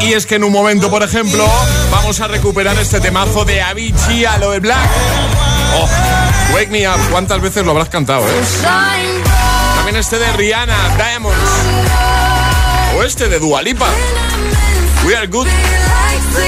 Y 0.00 0.12
es 0.12 0.26
que 0.26 0.34
en 0.34 0.44
un 0.44 0.52
momento, 0.52 0.90
por 0.90 1.02
ejemplo, 1.02 1.46
vamos 1.90 2.20
a 2.20 2.28
recuperar 2.28 2.78
este 2.78 3.00
temazo 3.00 3.46
de 3.46 3.62
Avicii 3.62 4.26
a 4.26 4.36
lo 4.36 4.50
de 4.50 4.60
Black. 4.60 4.90
Oh, 5.78 5.88
Wake 6.52 6.68
Me 6.68 6.86
Up. 6.86 7.00
¿Cuántas 7.10 7.40
veces 7.40 7.64
lo 7.64 7.70
habrás 7.70 7.88
cantado, 7.88 8.26
eh? 8.28 8.44
También 9.76 9.96
este 9.96 10.18
de 10.18 10.30
Rihanna, 10.34 10.76
Diamonds. 10.98 11.38
O 12.98 13.02
este 13.02 13.30
de 13.30 13.38
Dua 13.38 13.62
Lipa. 13.62 13.86
We 15.06 15.16
Are 15.16 15.26
Good. 15.26 15.48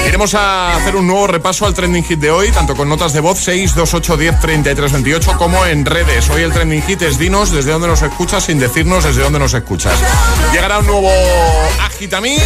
Iremos 0.07 0.33
a 0.35 0.75
hacer 0.75 0.95
un 0.95 1.07
nuevo 1.07 1.27
repaso 1.27 1.65
al 1.65 1.73
trending 1.73 2.03
hit 2.03 2.19
de 2.19 2.31
hoy, 2.31 2.51
tanto 2.51 2.75
con 2.75 2.89
notas 2.89 3.13
de 3.13 3.19
voz 3.19 3.39
6, 3.39 3.75
2, 3.75 3.93
8, 3.93 4.17
10, 4.17 4.39
33, 4.39 4.91
28, 4.93 5.37
como 5.37 5.65
en 5.65 5.85
redes. 5.85 6.29
Hoy 6.29 6.43
el 6.43 6.51
trending 6.51 6.81
hit 6.83 7.01
es 7.01 7.17
dinos 7.17 7.51
desde 7.51 7.71
dónde 7.71 7.87
nos 7.87 8.01
escuchas 8.01 8.45
sin 8.45 8.59
decirnos 8.59 9.03
desde 9.03 9.21
dónde 9.21 9.39
nos 9.39 9.53
escuchas. 9.53 9.93
Llegará 10.53 10.79
un 10.79 10.87
nuevo 10.87 11.11
Agitamix 11.81 12.41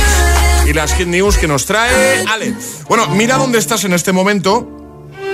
y 0.66 0.74
las 0.74 0.94
hit 0.94 1.08
news 1.08 1.38
que 1.38 1.48
nos 1.48 1.66
trae 1.66 2.26
Ale. 2.28 2.54
Bueno, 2.88 3.08
mira 3.10 3.38
dónde 3.38 3.60
estás 3.60 3.84
en 3.84 3.94
este 3.94 4.12
momento. 4.12 4.81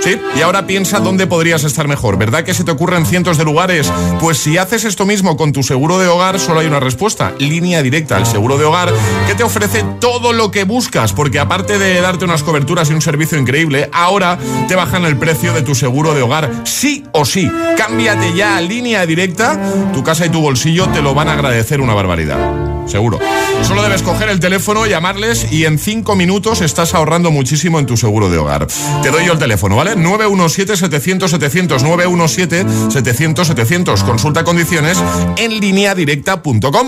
Sí, 0.02 0.18
y 0.38 0.42
ahora 0.42 0.68
piensa 0.68 1.00
dónde 1.00 1.28
podrías 1.28 1.64
estar 1.64 1.88
mejor. 1.88 2.18
¿Verdad 2.18 2.44
que 2.44 2.54
se 2.54 2.64
te 2.64 2.72
ocurren 2.72 3.06
cientos 3.06 3.38
de 3.38 3.44
lugares? 3.44 3.92
Pues 4.20 4.38
si 4.38 4.58
haces 4.58 4.86
esto 4.86 5.06
mismo 5.06 5.38
con 5.38 5.52
tu 5.54 5.64
seguro 5.64 6.00
de 6.00 6.08
hogar, 6.08 6.40
solo 6.40 6.60
hay 6.60 6.68
una 6.68 6.80
respuesta. 6.80 7.34
Línea 7.40 7.82
directa, 7.82 8.18
el 8.18 8.26
seguro 8.26 8.58
de 8.58 8.66
hogar, 8.66 8.94
que 9.28 9.36
te 9.36 9.44
ofrece 9.44 9.84
todo 10.00 10.34
lo 10.34 10.52
que 10.52 10.64
buscas, 10.64 11.14
porque 11.14 11.40
aparte 11.40 11.80
de 11.80 12.00
darte 12.00 12.26
unas 12.26 12.44
coberturas 12.44 12.90
y 12.90 12.94
un 12.94 13.02
servicio 13.02 13.38
increíble, 13.38 13.90
ahora 13.92 14.38
te 14.68 14.76
bajan 14.76 15.06
el 15.06 15.18
precio 15.18 15.54
de 15.54 15.62
tu 15.62 15.76
seguro 15.76 16.14
de 16.14 16.22
hogar. 16.22 16.52
Sí 16.66 17.04
o 17.12 17.26
sí. 17.26 17.52
Cámbiate 17.76 18.34
ya 18.34 18.58
a 18.58 18.62
línea 18.62 19.06
directa, 19.06 19.60
tu 19.94 20.04
casa 20.04 20.26
y 20.26 20.30
tu 20.30 20.42
bolsillo 20.42 20.88
te 20.90 21.02
lo 21.02 21.14
van 21.14 21.28
a 21.28 21.34
agradecer 21.34 21.82
una 21.82 21.94
barbaridad. 21.94 22.77
Seguro. 22.88 23.19
Solo 23.63 23.84
debes 23.84 24.02
coger 24.02 24.30
el 24.30 24.39
teléfono, 24.39 24.86
llamarles 24.86 25.52
y 25.52 25.65
en 25.65 25.78
cinco 25.78 26.15
minutos 26.15 26.62
estás 26.62 26.93
ahorrando 26.93 27.32
muchísimo 27.32 27.80
en 27.80 27.86
tu 27.86 27.97
seguro 27.97 28.30
de 28.30 28.38
hogar. 28.38 28.67
Te 29.04 29.12
doy 29.12 29.26
yo 29.26 29.34
el 29.34 29.39
teléfono, 29.39 29.76
¿vale? 29.76 29.95
917-700-700, 29.95 31.82
917-700-700. 31.82 34.06
Consulta 34.06 34.43
condiciones 34.43 34.97
en 35.38 35.60
lineadirecta.com. 35.60 36.88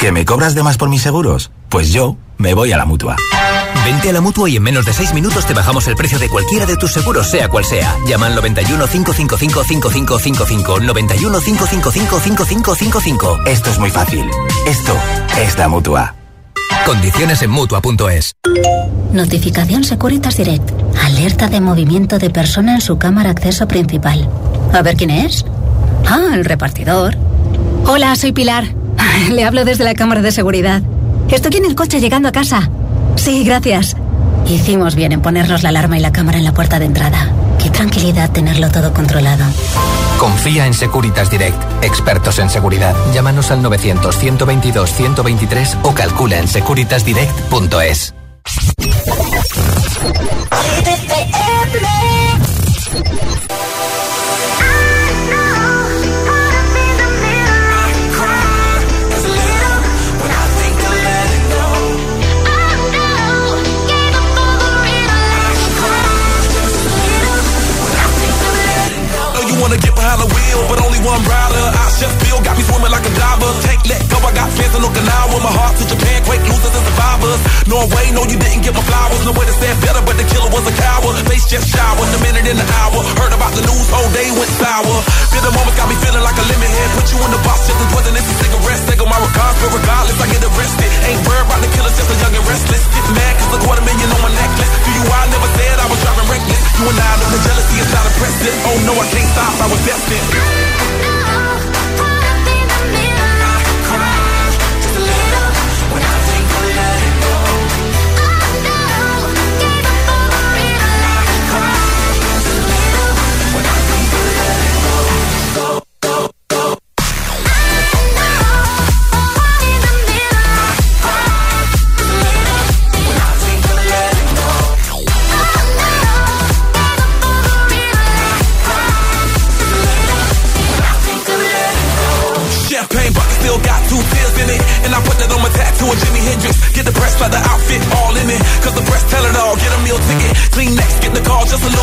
¿Que 0.00 0.12
me 0.12 0.24
cobras 0.24 0.54
de 0.54 0.62
más 0.62 0.78
por 0.78 0.88
mis 0.88 1.02
seguros? 1.02 1.50
Pues 1.68 1.92
yo 1.92 2.16
me 2.38 2.54
voy 2.54 2.72
a 2.72 2.78
la 2.78 2.86
mutua. 2.86 3.16
Vente 3.84 4.08
a 4.08 4.12
la 4.14 4.22
mutua 4.22 4.48
y 4.48 4.56
en 4.56 4.62
menos 4.62 4.86
de 4.86 4.94
6 4.94 5.12
minutos 5.12 5.44
te 5.44 5.52
bajamos 5.52 5.86
el 5.88 5.94
precio 5.94 6.18
de 6.18 6.30
cualquiera 6.30 6.64
de 6.64 6.78
tus 6.78 6.90
seguros, 6.90 7.26
sea 7.26 7.48
cual 7.48 7.66
sea. 7.66 7.94
Llama 8.06 8.28
al 8.28 8.34
91 8.34 8.86
555 8.86 9.62
5555. 9.62 10.80
91 10.80 11.40
555 11.40 12.18
5555. 12.18 13.40
Esto 13.44 13.70
es 13.70 13.78
muy 13.78 13.90
fácil. 13.90 14.24
Esto 14.66 14.96
es 15.38 15.58
la 15.58 15.68
mutua. 15.68 16.14
Condiciones 16.86 17.42
en 17.42 17.50
mutua.es. 17.50 18.32
Notificación 19.12 19.84
Securitas 19.84 20.38
Direct. 20.38 20.70
Alerta 21.04 21.48
de 21.48 21.60
movimiento 21.60 22.18
de 22.18 22.30
persona 22.30 22.76
en 22.76 22.80
su 22.80 22.96
cámara 22.96 23.28
acceso 23.28 23.68
principal. 23.68 24.30
A 24.72 24.80
ver 24.80 24.96
quién 24.96 25.10
es. 25.10 25.44
Ah, 26.08 26.30
el 26.32 26.46
repartidor. 26.46 27.18
Hola, 27.84 28.16
soy 28.16 28.32
Pilar. 28.32 28.80
Le 29.30 29.44
hablo 29.44 29.64
desde 29.64 29.84
la 29.84 29.94
cámara 29.94 30.22
de 30.22 30.32
seguridad. 30.32 30.82
Estoy 31.30 31.56
en 31.56 31.64
el 31.64 31.74
coche 31.74 32.00
llegando 32.00 32.28
a 32.28 32.32
casa. 32.32 32.70
Sí, 33.16 33.44
gracias. 33.44 33.96
Hicimos 34.46 34.94
bien 34.94 35.12
en 35.12 35.20
ponernos 35.20 35.62
la 35.62 35.68
alarma 35.68 35.98
y 35.98 36.00
la 36.00 36.12
cámara 36.12 36.38
en 36.38 36.44
la 36.44 36.52
puerta 36.52 36.78
de 36.78 36.86
entrada. 36.86 37.30
Qué 37.62 37.70
tranquilidad 37.70 38.30
tenerlo 38.30 38.70
todo 38.70 38.92
controlado. 38.92 39.44
Confía 40.18 40.66
en 40.66 40.74
Securitas 40.74 41.30
Direct, 41.30 41.56
expertos 41.82 42.38
en 42.38 42.50
seguridad. 42.50 42.94
Llámanos 43.14 43.50
al 43.50 43.62
900 43.62 44.16
122 44.16 44.92
123 44.92 45.78
o 45.82 45.94
calcula 45.94 46.38
en 46.38 46.48
securitasdirect.es. 46.48 48.14
just 72.00 72.16
feel 72.24 72.40
got 72.40 72.56
me 72.56 72.64
swimming 72.64 72.88
like 72.88 73.04
a 73.04 73.12
diver. 73.12 73.52
Can't 73.60 73.84
let 73.84 74.00
go, 74.08 74.16
I 74.24 74.32
got 74.32 74.48
fans 74.56 74.72
in 74.72 74.80
Okinawa. 74.80 75.36
My 75.44 75.52
heart 75.52 75.76
to 75.76 75.84
Japan, 75.84 76.24
quake 76.24 76.40
losers 76.48 76.72
and 76.72 76.84
survivors. 76.88 77.40
Norway, 77.68 78.08
no, 78.16 78.24
you 78.24 78.40
didn't 78.40 78.64
get 78.64 78.72
my 78.72 78.80
flowers. 78.80 79.20
No 79.28 79.36
way 79.36 79.44
to 79.44 79.52
stand 79.60 79.76
better, 79.84 80.00
but 80.08 80.16
the 80.16 80.24
killer 80.24 80.48
was 80.48 80.64
a 80.64 80.74
coward. 80.80 81.20
Face 81.28 81.44
just 81.44 81.68
showered, 81.68 82.08
a 82.08 82.18
minute 82.24 82.48
in 82.48 82.56
the 82.56 82.68
hour. 82.80 83.04
Heard 83.20 83.36
about 83.36 83.52
the 83.52 83.60
news, 83.68 83.86
whole 83.92 84.08
day 84.16 84.32
went 84.32 84.48
sour. 84.56 84.96
Feel 85.28 85.44
the 85.44 85.52
moments 85.52 85.76
got 85.76 85.92
me 85.92 85.96
feeling 86.00 86.24
like 86.24 86.40
a 86.40 86.44
lemon 86.48 86.72
head. 86.72 86.88
Put 86.96 87.06
you 87.12 87.20
in 87.20 87.30
the 87.36 87.42
box, 87.44 87.68
just 87.68 87.76
as 87.76 87.88
poison, 87.92 88.16
it's 88.16 88.32
a 88.32 88.36
cigarette. 88.48 88.82
Take 88.88 89.04
my 89.04 89.20
regards, 89.20 89.56
but 89.60 89.70
regardless, 89.76 90.16
I 90.24 90.26
get 90.32 90.40
arrested. 90.40 90.90
Ain't 91.04 91.20
worried 91.28 91.44
about 91.52 91.60
the 91.60 91.68
killers, 91.76 91.94
just 92.00 92.08
a 92.08 92.16
young 92.16 92.32
and 92.32 92.46
restless. 92.48 92.82
Get 92.96 93.06
mad, 93.12 93.32
cause 93.44 93.52
a 93.52 93.58
quarter 93.60 93.84
million 93.84 94.08
on 94.08 94.20
my 94.24 94.32
necklace. 94.32 94.72
Do 94.72 94.90
you, 94.96 95.04
I 95.04 95.28
never 95.28 95.48
said 95.52 95.76
I 95.76 95.86
was 95.92 96.00
driving 96.00 96.28
reckless. 96.32 96.60
You 96.80 96.84
and 96.88 96.96
I 96.96 97.12
know 97.20 97.28
the 97.28 97.40
jealousy 97.44 97.76
is 97.76 97.90
not 97.92 98.04
impressive. 98.08 98.56
Oh 98.72 98.78
no, 98.88 98.92
I 98.96 99.06
can't 99.12 99.28
stop, 99.36 99.52
I 99.60 99.66
was 99.68 99.80
destined. 99.84 100.69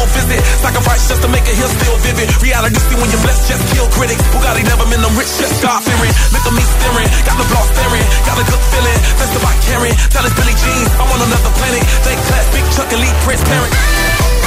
A 0.08 0.16
little 0.16 0.16
visit. 0.16 0.40
Sacrifice 0.64 1.08
just 1.08 1.22
to 1.22 1.30
make 1.30 1.44
it 1.44 1.56
here 1.56 1.68
still 1.68 1.98
vivid. 2.00 2.30
Reality 2.42 2.80
see 2.80 2.96
when 2.96 3.10
you're 3.12 3.24
blessed, 3.24 3.48
just 3.48 3.64
kill 3.74 3.88
critics. 3.92 4.24
Bugatti 4.32 4.64
never 4.64 4.86
been 4.88 5.02
them 5.02 5.16
rich, 5.18 5.32
just 5.38 5.62
God 5.62 5.84
fearing. 5.84 6.14
Look 6.32 6.46
at 6.48 6.54
me 6.54 6.64
staring, 6.64 7.10
got 7.28 7.36
the 7.38 7.48
block 7.52 7.68
staring. 7.76 8.06
Got 8.26 8.38
a 8.40 8.46
good 8.48 8.64
feeling, 8.72 9.00
that's 9.20 9.36
about 9.36 9.58
caring. 9.68 9.96
Tell 10.12 10.24
us 10.26 10.34
Billy 10.36 10.56
Jean, 10.56 10.86
I'm 11.00 11.10
on 11.12 11.22
another 11.28 11.52
planet. 11.60 11.84
Thank 12.08 12.20
class, 12.28 12.46
big 12.54 12.66
Chuck, 12.76 12.90
elite, 12.94 13.18
transparent. 13.24 13.74
Hit 13.74 14.47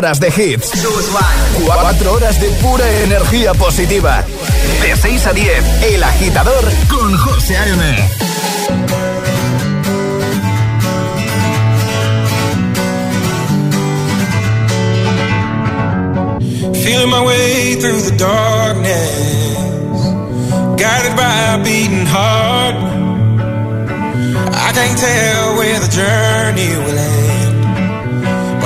horas 0.00 0.18
de 0.18 0.28
hits. 0.28 0.70
Cuatro 1.62 2.14
horas 2.14 2.40
de 2.40 2.48
pura 2.62 2.90
energía 3.02 3.52
positiva. 3.52 4.24
De 4.80 4.96
6 4.96 5.26
a 5.26 5.32
10, 5.34 5.64
El 5.92 6.02
Agitador 6.02 6.64
con 6.88 7.14
José 7.18 7.58
A.M. 7.58 8.08
Feeling 16.82 17.10
my 17.10 17.22
way 17.26 17.74
through 17.74 18.00
the 18.00 18.16
darkness, 18.16 19.12
guided 20.80 21.14
by 21.14 21.56
a 21.56 21.62
beating 21.62 22.06
heart. 22.06 22.76
I 24.66 24.72
can't 24.72 24.98
tell 24.98 25.56
where 25.58 25.78
the 25.78 25.88
journey 25.88 26.70
will 26.84 26.98
end, 26.98 27.19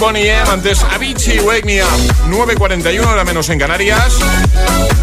Bonnie 0.00 0.30
M, 0.30 0.50
antes 0.50 0.82
Avicii, 0.82 1.40
Wake 1.40 1.64
Me 1.66 1.82
Up. 1.82 1.90
9.41, 2.30 3.06
hora 3.06 3.22
menos 3.22 3.50
en 3.50 3.58
Canarias. 3.58 4.18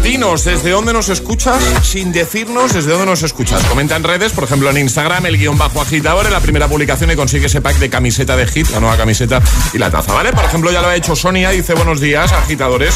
Dinos 0.02 0.42
desde 0.44 0.70
dónde 0.70 0.92
nos 0.92 1.08
escuchas 1.08 1.62
sin 1.82 2.10
decirnos 2.12 2.72
desde 2.72 2.90
dónde 2.90 3.06
nos 3.06 3.22
escuchas. 3.22 3.62
Comenta 3.66 3.94
en 3.94 4.02
redes, 4.02 4.32
por 4.32 4.42
ejemplo 4.42 4.68
en 4.70 4.78
Instagram, 4.78 5.24
el 5.26 5.38
guion 5.38 5.56
bajo 5.56 5.80
agitador, 5.80 6.26
en 6.26 6.32
la 6.32 6.40
primera 6.40 6.66
publicación 6.66 7.12
y 7.12 7.16
consigue 7.16 7.46
ese 7.46 7.60
pack 7.60 7.76
de 7.76 7.88
camiseta 7.88 8.36
de 8.36 8.48
hit, 8.48 8.68
la 8.70 8.80
nueva 8.80 8.96
camiseta 8.96 9.40
y 9.72 9.78
la 9.78 9.88
taza, 9.88 10.12
¿vale? 10.12 10.32
Por 10.32 10.44
ejemplo, 10.44 10.72
ya 10.72 10.82
lo 10.82 10.88
ha 10.88 10.96
hecho 10.96 11.14
Sonia, 11.14 11.50
dice 11.50 11.74
buenos 11.74 12.00
días, 12.00 12.32
agitadores. 12.32 12.94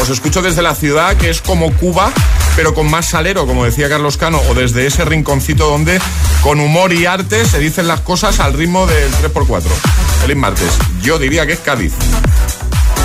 Os 0.00 0.08
escucho 0.08 0.42
desde 0.42 0.60
la 0.60 0.74
ciudad 0.74 1.16
que 1.16 1.30
es 1.30 1.40
como 1.40 1.72
Cuba, 1.76 2.12
pero 2.56 2.74
con 2.74 2.90
más 2.90 3.06
salero, 3.06 3.46
como 3.46 3.64
decía 3.64 3.88
Carlos 3.88 4.16
Cano, 4.16 4.40
o 4.48 4.54
desde 4.54 4.86
ese 4.86 5.04
rinconcito 5.04 5.70
donde 5.70 6.00
con 6.42 6.58
humor 6.58 6.92
y 6.92 7.06
arte 7.06 7.44
se 7.44 7.60
dicen 7.60 7.86
las 7.86 8.00
cosas 8.00 8.40
al 8.40 8.54
ritmo 8.54 8.88
del 8.88 9.12
3x4. 9.12 9.62
Feliz 10.24 10.38
martes. 10.38 10.78
Yo 11.02 11.18
diría 11.18 11.46
que 11.46 11.52
es 11.52 11.58
Cádiz. 11.58 11.92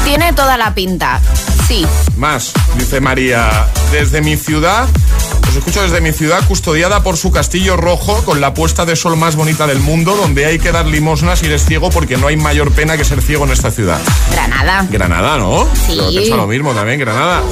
Tiene 0.06 0.32
toda 0.32 0.56
la 0.56 0.74
pinta. 0.74 1.20
Sí. 1.68 1.86
Más, 2.16 2.54
dice 2.78 3.02
María, 3.02 3.68
desde 3.92 4.22
mi 4.22 4.38
ciudad, 4.38 4.88
os 5.50 5.54
escucho 5.54 5.82
desde 5.82 6.00
mi 6.00 6.14
ciudad, 6.14 6.42
custodiada 6.48 7.04
por 7.04 7.18
su 7.18 7.30
castillo 7.30 7.76
rojo, 7.76 8.24
con 8.24 8.40
la 8.40 8.54
puesta 8.54 8.86
de 8.86 8.96
sol 8.96 9.18
más 9.18 9.36
bonita 9.36 9.68
del 9.68 9.80
mundo, 9.80 10.16
donde 10.16 10.46
hay 10.46 10.60
que 10.60 10.72
dar 10.72 10.86
limosnas 10.86 11.40
si 11.40 11.48
eres 11.48 11.66
ciego, 11.66 11.90
porque 11.90 12.16
no 12.16 12.28
hay 12.28 12.38
mayor 12.38 12.72
pena 12.72 12.96
que 12.96 13.04
ser 13.04 13.22
ciego 13.22 13.44
en 13.44 13.52
esta 13.52 13.70
ciudad. 13.70 14.00
Granada. 14.32 14.88
Granada, 14.90 15.38
¿no? 15.38 15.68
Sí. 15.74 15.98
Yo 15.98 16.10
pienso 16.12 16.38
lo 16.38 16.48
mismo 16.48 16.74
también, 16.74 17.02
Granada. 17.02 17.44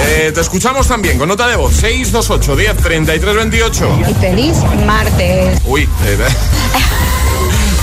Eh, 0.00 0.30
te 0.32 0.40
escuchamos 0.40 0.86
también 0.86 1.18
con 1.18 1.28
nota 1.28 1.48
de 1.48 1.56
voz 1.56 1.74
628 1.74 2.54
10 2.54 2.76
33 2.76 3.34
28. 3.34 3.98
Y 4.10 4.14
feliz 4.14 4.56
martes. 4.86 5.60
Uy, 5.64 5.88
eh, 6.06 6.18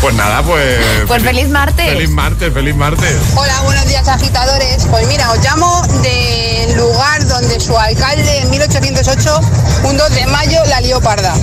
pues 0.05 0.17
nada, 0.17 0.43
pues. 0.43 0.77
Pues 1.07 1.23
feliz 1.23 1.49
martes. 1.49 1.89
Feliz 1.93 2.11
martes, 2.11 2.53
feliz 2.53 2.75
martes. 2.75 3.15
Hola, 3.35 3.59
buenos 3.63 3.87
días 3.87 4.07
agitadores. 4.07 4.85
Pues 4.91 5.07
mira, 5.07 5.31
os 5.31 5.43
llamo 5.43 5.81
del 6.03 6.77
lugar 6.77 7.25
donde 7.25 7.59
su 7.59 7.75
alcalde 7.75 8.41
en 8.41 8.51
1808, 8.51 9.39
un 9.83 9.97
2 9.97 10.13
de 10.13 10.27
mayo, 10.27 10.63
la 10.67 10.79
lió 10.81 11.01
parda. 11.01 11.33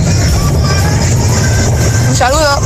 Un 2.07 2.15
saludo. 2.15 2.61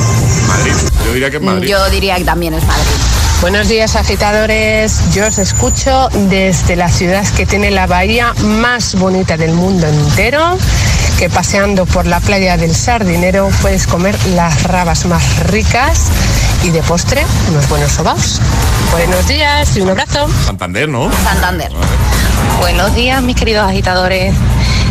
Madrid. 0.48 0.74
Yo 1.04 1.14
diría 1.14 1.32
que 1.32 1.38
es 1.38 1.44
Madrid. 1.44 1.68
Yo 1.68 1.90
diría 1.90 2.16
que 2.18 2.26
también 2.26 2.54
es 2.54 2.64
Madrid. 2.64 3.27
Buenos 3.40 3.68
días 3.68 3.96
agitadores, 3.96 5.14
yo 5.14 5.28
os 5.28 5.38
escucho 5.38 6.10
desde 6.28 6.76
la 6.76 6.90
ciudad 6.90 7.24
que 7.36 7.46
tiene 7.46 7.70
la 7.70 7.86
bahía 7.86 8.34
más 8.44 8.96
bonita 8.96 9.38
del 9.38 9.54
mundo 9.54 9.86
entero, 9.86 10.58
que 11.20 11.30
paseando 11.30 11.86
por 11.86 12.08
la 12.08 12.20
playa 12.20 12.58
del 12.58 12.74
Sardinero 12.74 13.50
puedes 13.62 13.86
comer 13.86 14.18
las 14.30 14.64
rabas 14.64 15.06
más 15.06 15.48
ricas 15.52 16.08
y 16.64 16.72
de 16.72 16.82
postre 16.82 17.24
unos 17.52 17.70
buenos 17.70 17.92
sobaos. 17.92 18.42
Buenos 18.92 19.28
días 19.28 19.78
y 19.78 19.82
un 19.82 19.92
abrazo. 19.92 20.28
Santander, 20.44 20.90
¿no? 20.90 21.12
Santander. 21.24 21.72
Buenos 22.60 22.96
días, 22.96 23.22
mis 23.22 23.36
queridos 23.36 23.70
agitadores. 23.70 24.34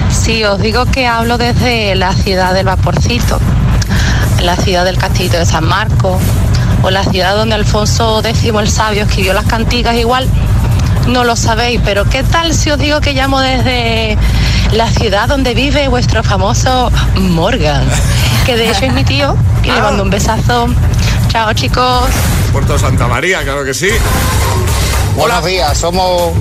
Sí, 0.09 0.44
os 0.44 0.61
digo 0.61 0.86
que 0.86 1.09
hablo 1.09 1.36
desde 1.36 1.97
la 1.97 2.12
ciudad 2.12 2.55
del 2.55 2.66
Vaporcito, 2.66 3.40
la 4.40 4.57
ciudad 4.57 4.84
del 4.84 4.99
Castillo 4.99 5.40
de 5.40 5.47
San 5.47 5.64
Marcos, 5.64 6.22
o 6.87 6.91
la 6.91 7.03
ciudad 7.03 7.34
donde 7.34 7.57
Alfonso 7.57 8.22
X 8.24 8.45
el 8.45 8.70
Sabio 8.70 9.03
escribió 9.03 9.32
las 9.32 9.47
cantigas 9.47 9.97
igual. 9.97 10.28
No 11.09 11.24
lo 11.24 11.34
sabéis, 11.34 11.80
pero 11.84 12.05
¿qué 12.05 12.22
tal 12.22 12.55
si 12.55 12.70
os 12.70 12.78
digo 12.78 13.01
que 13.01 13.12
llamo 13.12 13.41
desde 13.41 14.16
la 14.70 14.89
ciudad 14.91 15.26
donde 15.26 15.55
vive 15.55 15.89
vuestro 15.89 16.22
famoso 16.22 16.93
Morgan? 17.16 17.84
Que 18.45 18.57
de 18.57 18.70
hecho 18.70 18.84
es 18.84 18.93
mi 18.93 19.03
tío 19.03 19.37
y 19.64 19.66
le 19.72 19.80
mando 19.80 20.05
un 20.05 20.11
besazo. 20.11 20.68
Chao 21.26 21.53
chicos. 21.55 22.09
Puerto 22.53 22.78
Santa 22.78 23.09
María, 23.09 23.43
claro 23.43 23.64
que 23.64 23.74
sí. 23.74 23.89
Buenos 25.16 25.45
días, 25.45 25.76
somos 25.76 26.34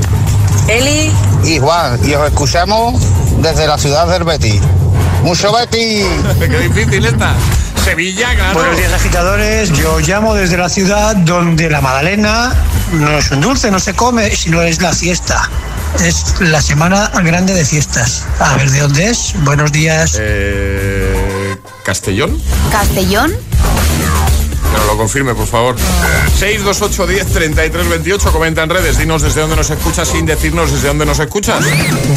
Eli 0.68 1.12
y 1.44 1.58
Juan 1.58 2.00
y 2.08 2.14
os 2.14 2.28
escuchamos 2.28 3.02
desde 3.42 3.66
la 3.66 3.80
ciudad 3.80 4.08
del 4.08 4.24
Betis. 4.24 4.62
¡Mucho 5.24 5.52
Betis! 5.52 6.06
Qué 6.40 6.60
difícil 6.60 7.04
esta. 7.04 7.34
Sevilla, 7.86 8.34
claro. 8.34 8.56
Buenos 8.56 8.78
días 8.80 8.94
agitadores, 8.94 9.72
yo 9.74 10.00
llamo 10.00 10.34
desde 10.34 10.58
la 10.58 10.70
ciudad 10.70 11.16
donde 11.18 11.70
la 11.70 11.82
magdalena 11.82 12.52
no 12.94 13.20
es 13.20 13.30
un 13.30 13.42
dulce, 13.42 13.70
no 13.70 13.80
se 13.80 13.94
come, 13.94 14.36
sino 14.36 14.64
es 14.64 14.82
la 14.82 14.92
fiesta. 14.92 15.48
Es 16.04 16.42
la 16.42 16.64
semana 16.64 17.12
grande 17.24 17.54
de 17.54 17.64
fiestas. 17.64 18.26
A 18.40 18.56
ver 18.56 18.72
de 18.72 18.80
dónde 18.80 19.12
es. 19.12 19.36
Buenos 19.44 19.72
días. 19.72 20.18
Eh, 20.20 21.58
¿Castellón? 21.84 22.42
¿Castellón? 22.72 23.32
Lo 24.96 25.00
confirme, 25.00 25.36
por 25.36 25.46
favor. 25.46 25.76
628 26.38 27.06
10 27.06 27.28
33 27.34 27.90
28. 27.90 28.32
Comenta 28.32 28.64
en 28.64 28.70
redes. 28.70 28.98
Dinos 28.98 29.24
desde 29.24 29.42
dónde 29.42 29.58
nos 29.58 29.70
escuchas 29.70 30.08
sin 30.08 30.26
decirnos 30.26 30.72
desde 30.72 30.88
dónde 30.88 31.06
nos 31.06 31.20
escuchas. 31.20 31.66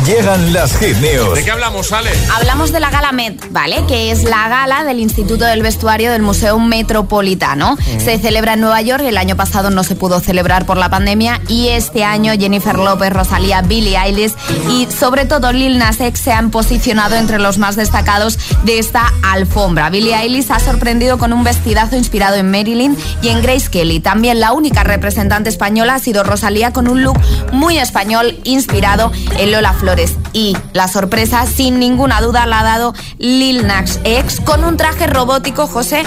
Llegan 0.07 0.53
las 0.53 0.76
hit 0.79 0.97
news. 0.99 1.35
¿De 1.35 1.43
qué 1.43 1.51
hablamos, 1.51 1.91
Ale? 1.91 2.11
Hablamos 2.33 2.70
de 2.70 2.79
la 2.79 2.91
Gala 2.91 3.11
Met, 3.11 3.51
¿vale? 3.51 3.85
Que 3.89 4.12
es 4.12 4.22
la 4.22 4.49
gala 4.49 4.85
del 4.85 5.01
Instituto 5.01 5.45
del 5.45 5.61
Vestuario 5.61 6.12
del 6.12 6.22
Museo 6.22 6.57
Metropolitano. 6.61 7.76
Se 7.99 8.16
celebra 8.20 8.53
en 8.55 8.61
Nueva 8.61 8.81
York, 8.81 9.03
el 9.05 9.16
año 9.16 9.35
pasado 9.35 9.70
no 9.70 9.83
se 9.83 9.97
pudo 9.97 10.20
celebrar 10.20 10.64
por 10.64 10.76
la 10.76 10.89
pandemia 10.89 11.41
y 11.49 11.70
este 11.70 12.05
año 12.05 12.33
Jennifer 12.39 12.79
López, 12.79 13.12
Rosalía, 13.12 13.62
Billie 13.62 13.99
Eilish 13.99 14.35
y 14.70 14.87
sobre 14.87 15.24
todo 15.24 15.53
Lil 15.53 15.79
Nas 15.79 16.01
X 16.01 16.20
se 16.20 16.31
han 16.31 16.53
posicionado 16.53 17.16
entre 17.16 17.41
los 17.41 17.59
más 17.59 17.74
destacados 17.74 18.39
de 18.62 18.79
esta 18.79 19.12
alfombra. 19.22 19.91
Billie 19.91 20.14
Eilish 20.14 20.53
ha 20.53 20.61
sorprendido 20.61 21.18
con 21.18 21.33
un 21.33 21.43
vestidazo 21.43 21.97
inspirado 21.97 22.37
en 22.37 22.53
Y 23.23 23.29
en 23.29 23.43
Grace 23.43 23.71
Kelly. 23.71 24.01
También 24.01 24.41
la 24.41 24.53
única 24.53 24.85
representante 24.85 25.49
española 25.49 25.95
ha 25.95 25.99
sido 25.99 26.23
Rosalía 26.23 26.73
con 26.73 26.89
un 26.89 27.03
look 27.03 27.19
muy 27.53 27.79
español 27.79 28.39
inspirado 28.45 29.11
en 29.39 29.53
Lola 29.53 29.73
Flores. 29.73 30.16
Y 30.33 30.57
la 30.72 30.89
sorpresa, 30.89 31.47
sin 31.47 31.79
ninguna 31.79 32.20
duda, 32.20 32.47
la 32.47 32.61
ha 32.61 32.64
dado 32.64 32.95
Lil 33.18 33.66
Nas 33.66 34.01
X 34.05 34.41
con 34.45 34.64
un 34.64 34.76
traje 34.76 35.07
robótico, 35.07 35.66
José, 35.66 36.03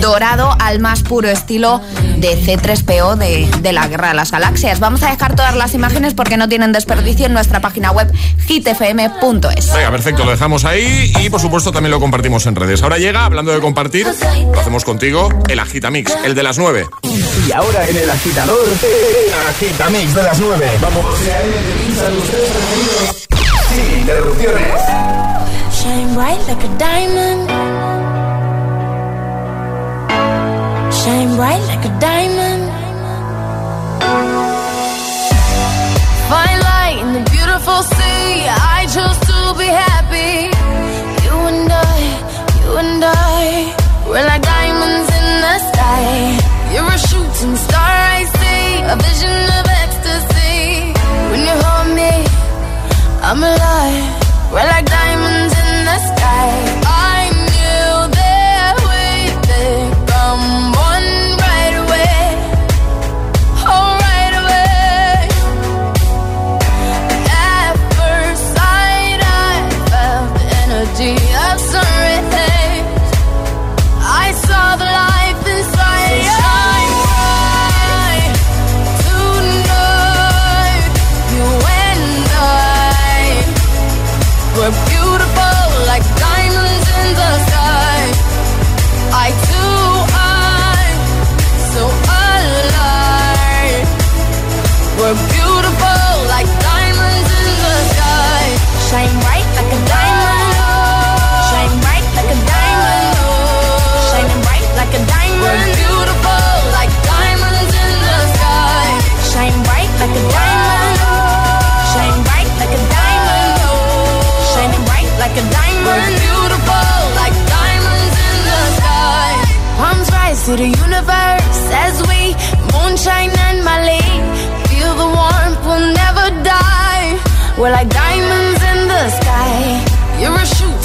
dorado 0.00 0.56
al 0.60 0.80
más 0.80 1.02
puro 1.02 1.28
estilo 1.28 1.80
de 2.18 2.38
C3PO 2.38 3.16
de, 3.16 3.48
de 3.60 3.72
la 3.72 3.86
Guerra 3.88 4.08
de 4.08 4.14
las 4.14 4.30
Galaxias. 4.30 4.80
Vamos 4.80 5.02
a 5.02 5.10
dejar 5.10 5.36
todas 5.36 5.54
las 5.54 5.74
imágenes 5.74 6.14
porque 6.14 6.36
no 6.36 6.48
tienen 6.48 6.72
desperdicio 6.72 7.26
en 7.26 7.32
nuestra 7.32 7.60
página 7.60 7.90
web 7.92 8.12
hitfm.es. 8.46 9.72
Venga, 9.72 9.90
perfecto, 9.90 10.24
lo 10.24 10.30
dejamos 10.30 10.64
ahí 10.64 11.12
y 11.20 11.30
por 11.30 11.40
supuesto 11.40 11.72
también 11.72 11.90
lo 11.90 12.00
compartimos 12.00 12.46
en 12.46 12.56
redes. 12.56 12.82
Ahora 12.82 12.98
llega, 12.98 13.24
hablando 13.24 13.52
de 13.52 13.60
compartir, 13.60 14.06
lo 14.06 14.60
hacemos 14.60 14.84
contigo, 14.84 15.28
el 15.48 15.58
Agitamix, 15.58 16.16
el 16.24 16.34
de 16.34 16.42
las 16.42 16.58
9. 16.58 16.86
Y 17.02 17.52
ahora 17.52 17.86
en 17.88 17.96
el 17.96 18.10
agitador, 18.10 18.66
el 18.66 19.48
agitamix 19.48 20.14
de 20.14 20.22
las 20.22 20.38
9. 20.38 20.70
Vamos. 20.80 21.04
Sin 23.86 24.00
interrupciones. 24.00 24.82
Shine 25.78 26.14
bright 26.14 26.42
like 26.48 26.64
a 26.64 26.78
diamond. 26.78 27.48
Shine 30.92 31.36
bright 31.36 31.62
like 31.70 31.84
a 31.84 31.92
diamond. 32.00 32.64
Fine 36.30 36.60
light 36.70 36.98
in 37.02 37.12
the 37.12 37.30
beautiful 37.30 37.82
sea. 37.82 38.48
I 38.48 38.86
chose 38.94 39.18
to 39.30 39.38
be 39.60 39.68
happy. 39.84 40.50
You 41.26 41.36
and 41.50 41.70
I, 41.70 42.00
you 42.58 42.68
and 42.82 43.04
I, 43.04 43.74
we're 44.08 44.26
like 44.26 44.42
diamonds 44.42 45.08
in 45.18 45.26
the 45.44 45.56
sky. 45.70 46.06
You're 46.72 46.90
a 46.90 46.98
shooting 46.98 47.56
star, 47.56 47.75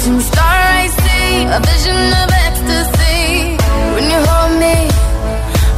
watching 0.02 0.16
the 0.16 0.24
star 0.24 0.44
I 0.44 0.88
see, 0.88 1.44
a 1.44 1.60
vision 1.60 1.96
of 2.22 2.28
ecstasy. 2.46 3.56
When 3.94 4.04
you 4.10 4.20
hold 4.26 4.58
me, 4.58 4.88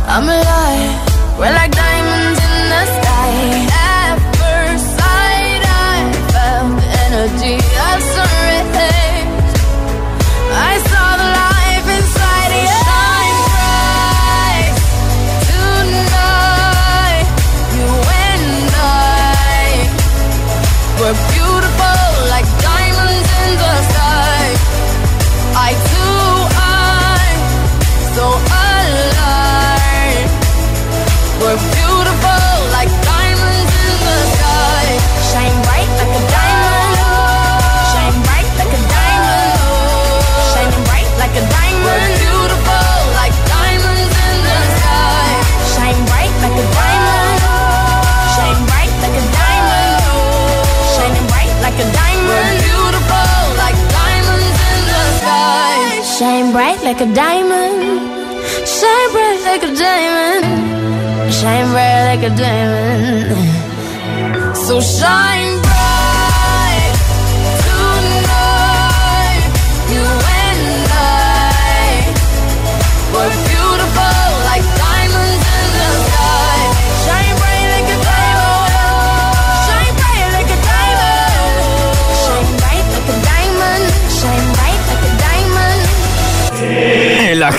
I'm 0.06 0.24
alive. 0.24 0.73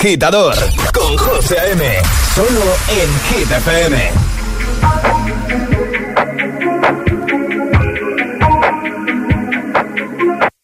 agitador 0.06 0.54
con 0.94 1.16
José 1.18 1.56
M. 1.72 1.82
Solo 2.32 2.76
en 2.88 3.20
Hit 3.28 3.50
FM. 3.50 4.12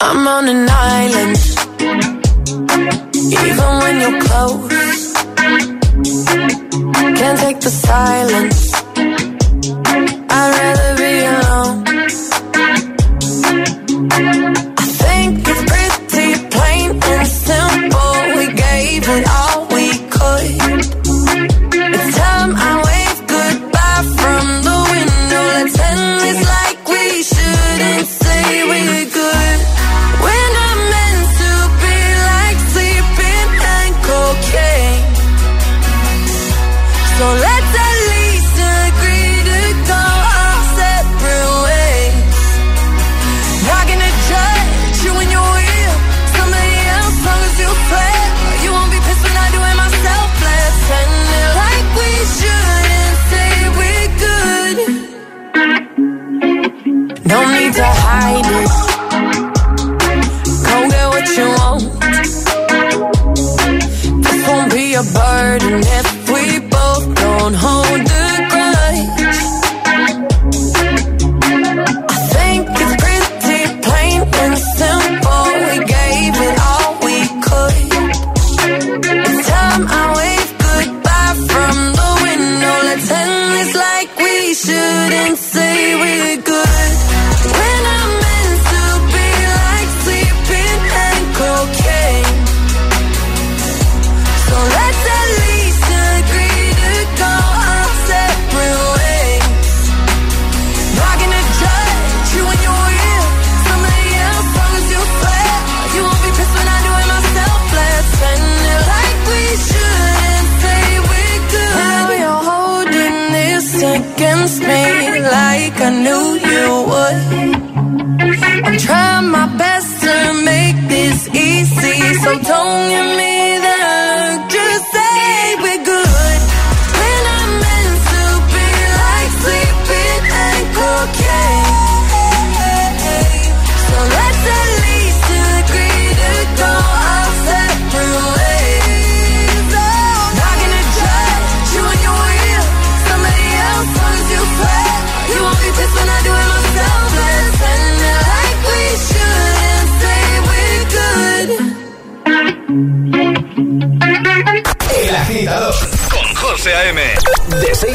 I'm 0.01 0.29
on 0.29 0.49
an 0.49 0.69
island, 0.71 1.39
even 3.17 3.79
when 3.81 4.01
you're 4.01 4.21
close. 4.21 4.72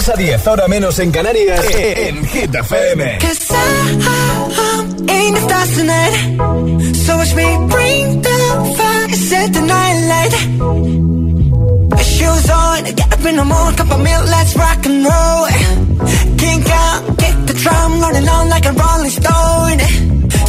a 0.09 0.15
10, 0.15 0.47
hora 0.47 0.67
menos 0.67 0.99
en 0.99 1.11
Canarias, 1.11 1.59
en 1.75 2.25
Hit 2.25 2.55
FM. 2.55 3.17
Cause 3.19 3.51
I, 3.51 3.55
I, 3.99 4.55
I 4.57 5.11
ain't 5.11 5.37
a 5.37 5.41
star 5.41 5.67
tonight, 5.75 6.95
so 6.95 7.17
watch 7.17 7.35
me 7.35 7.43
bring 7.67 8.21
the 8.21 8.75
fire, 8.77 9.09
set 9.15 9.53
the 9.53 9.61
night 9.61 10.07
light. 10.11 10.33
Shoes 12.03 12.49
on, 12.49 12.83
get 12.95 13.13
up 13.13 13.25
in 13.25 13.35
the 13.35 13.43
morning, 13.43 13.75
cup 13.77 13.91
of 13.91 13.99
milk, 14.01 14.25
let's 14.29 14.55
rock 14.55 14.85
and 14.85 15.03
roll. 15.03 15.47
Kink 16.37 16.69
out, 16.69 17.17
kick 17.17 17.35
the 17.47 17.53
drum, 17.53 17.99
rolling 17.99 18.29
on 18.29 18.49
like 18.49 18.65
a 18.65 18.71
rolling 18.71 19.09
stone. 19.09 19.79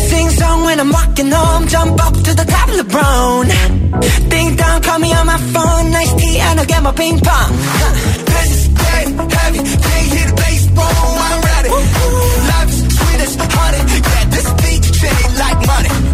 Sing 0.09 0.30
song 0.30 0.64
when 0.64 0.78
I'm 0.78 0.90
walking 0.90 1.30
home. 1.30 1.66
Jump 1.68 2.06
up 2.06 2.14
to 2.14 2.34
the 2.34 2.44
top 2.44 2.68
of 2.68 2.76
the 2.76 2.84
brown. 2.84 3.46
Ding 4.28 4.56
dong, 4.56 4.82
call 4.82 4.98
me 4.98 5.12
on 5.12 5.26
my 5.26 5.38
phone. 5.38 5.90
Nice 5.90 6.14
tea, 6.14 6.38
and 6.38 6.61
I'll 6.61 6.66
get 6.66 6.82
my 6.82 6.92
ping 6.92 7.18
pong. 7.18 7.50
Huh. 7.50 8.17
Is 13.29 13.37
sweet 13.37 13.43
as 13.43 13.55
honey, 13.55 14.01
yeah, 14.01 14.24
this 14.31 14.49
beat 14.62 14.85
shade 14.95 15.39
like 15.39 15.66
money. 15.66 16.07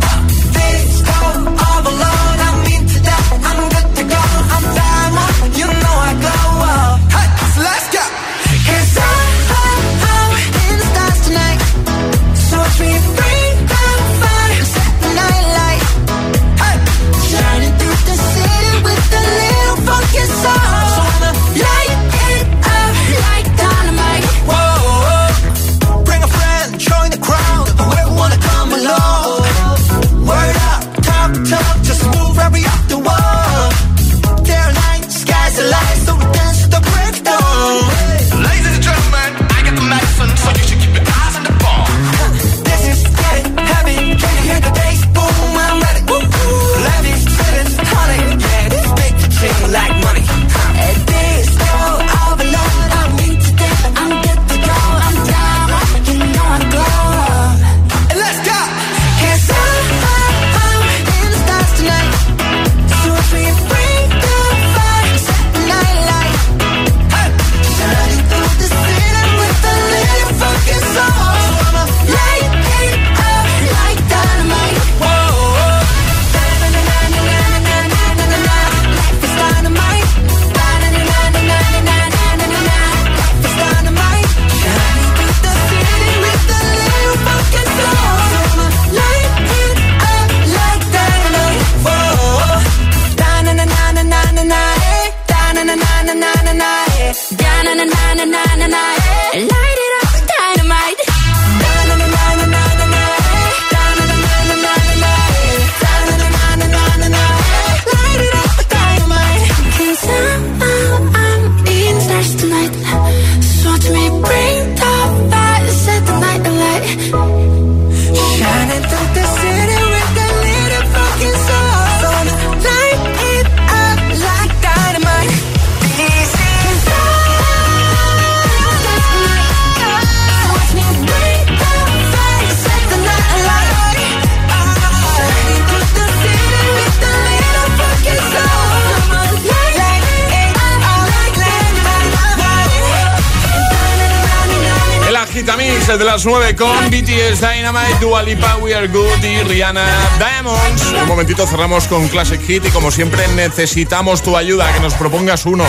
9 146.54 146.56
con 146.56 146.90
BTS 146.90 147.40
Dynamite, 147.40 147.98
Dua 148.00 148.22
Lipa, 148.22 148.56
We 148.56 148.74
Are 148.74 148.86
Good 148.88 149.24
y 149.24 149.42
Rihanna 149.44 149.84
Diamonds. 150.18 150.92
En 150.92 151.02
un 151.02 151.08
momentito 151.08 151.46
cerramos 151.46 151.86
con 151.86 152.06
Classic 152.08 152.40
Hit 152.40 152.66
y 152.66 152.70
como 152.70 152.90
siempre 152.90 153.26
necesitamos 153.28 154.22
tu 154.22 154.36
ayuda, 154.36 154.72
que 154.72 154.80
nos 154.80 154.94
propongas 154.94 155.46
uno. 155.46 155.64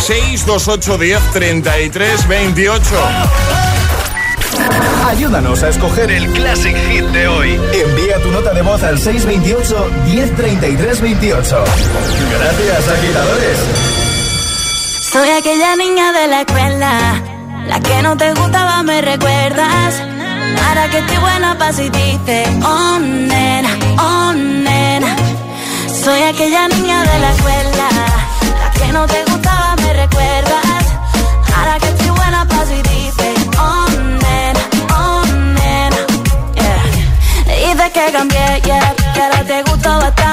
628 0.00 0.98
10 0.98 1.30
33 1.32 2.28
28. 2.28 2.84
Ayúdanos 5.06 5.62
a 5.62 5.68
escoger 5.68 6.10
el 6.10 6.30
Classic 6.32 6.76
Hit 6.76 7.04
de 7.04 7.28
hoy. 7.28 7.60
Envía 7.72 8.20
tu 8.22 8.30
nota 8.30 8.52
de 8.52 8.62
voz 8.62 8.82
al 8.82 8.98
628 8.98 9.90
1033 10.06 11.00
28. 11.00 11.64
Gracias, 12.38 12.88
agitadores. 12.88 13.58
Soy 15.12 15.28
aquella 15.30 15.76
niña 15.76 16.12
de 16.12 16.28
la 16.28 16.40
escuela, 16.40 17.22
la 17.66 17.80
que 17.80 18.02
no 18.02 18.16
te 18.16 18.34
gustaba, 18.34 18.82
me 18.82 19.00
recuerdas. 19.00 20.07
Ahora 20.66 20.88
que 20.90 20.98
estoy 20.98 21.18
buena 21.18 21.56
pa' 21.58 21.72
si 21.72 21.88
dices, 21.90 22.48
oh 22.64 22.98
nena, 22.98 23.70
oh 23.98 24.32
nena. 24.32 25.16
Soy 26.04 26.22
aquella 26.22 26.68
niña 26.68 27.02
de 27.02 27.18
la 27.20 27.30
escuela, 27.32 27.88
la 28.60 28.70
que 28.78 28.92
no 28.92 29.06
te 29.06 29.24
gustaba, 29.24 29.76
me 29.76 29.92
recuerdas. 29.92 30.84
Ahora 31.56 31.78
que 31.80 31.88
estoy 31.88 32.10
buena 32.10 32.44
pa' 32.46 32.64
si 32.66 32.78
dices, 32.92 33.36
oh 33.58 33.86
nena, 34.24 34.62
oh 34.98 35.22
nena. 35.60 36.00
Yeah. 36.60 36.82
Dices 37.74 37.90
que 37.92 38.12
cambié, 38.12 38.46
yeah, 38.64 38.94
que 39.14 39.20
ahora 39.22 39.44
te 39.44 39.62
gusto 39.62 39.88
bastante, 39.98 40.27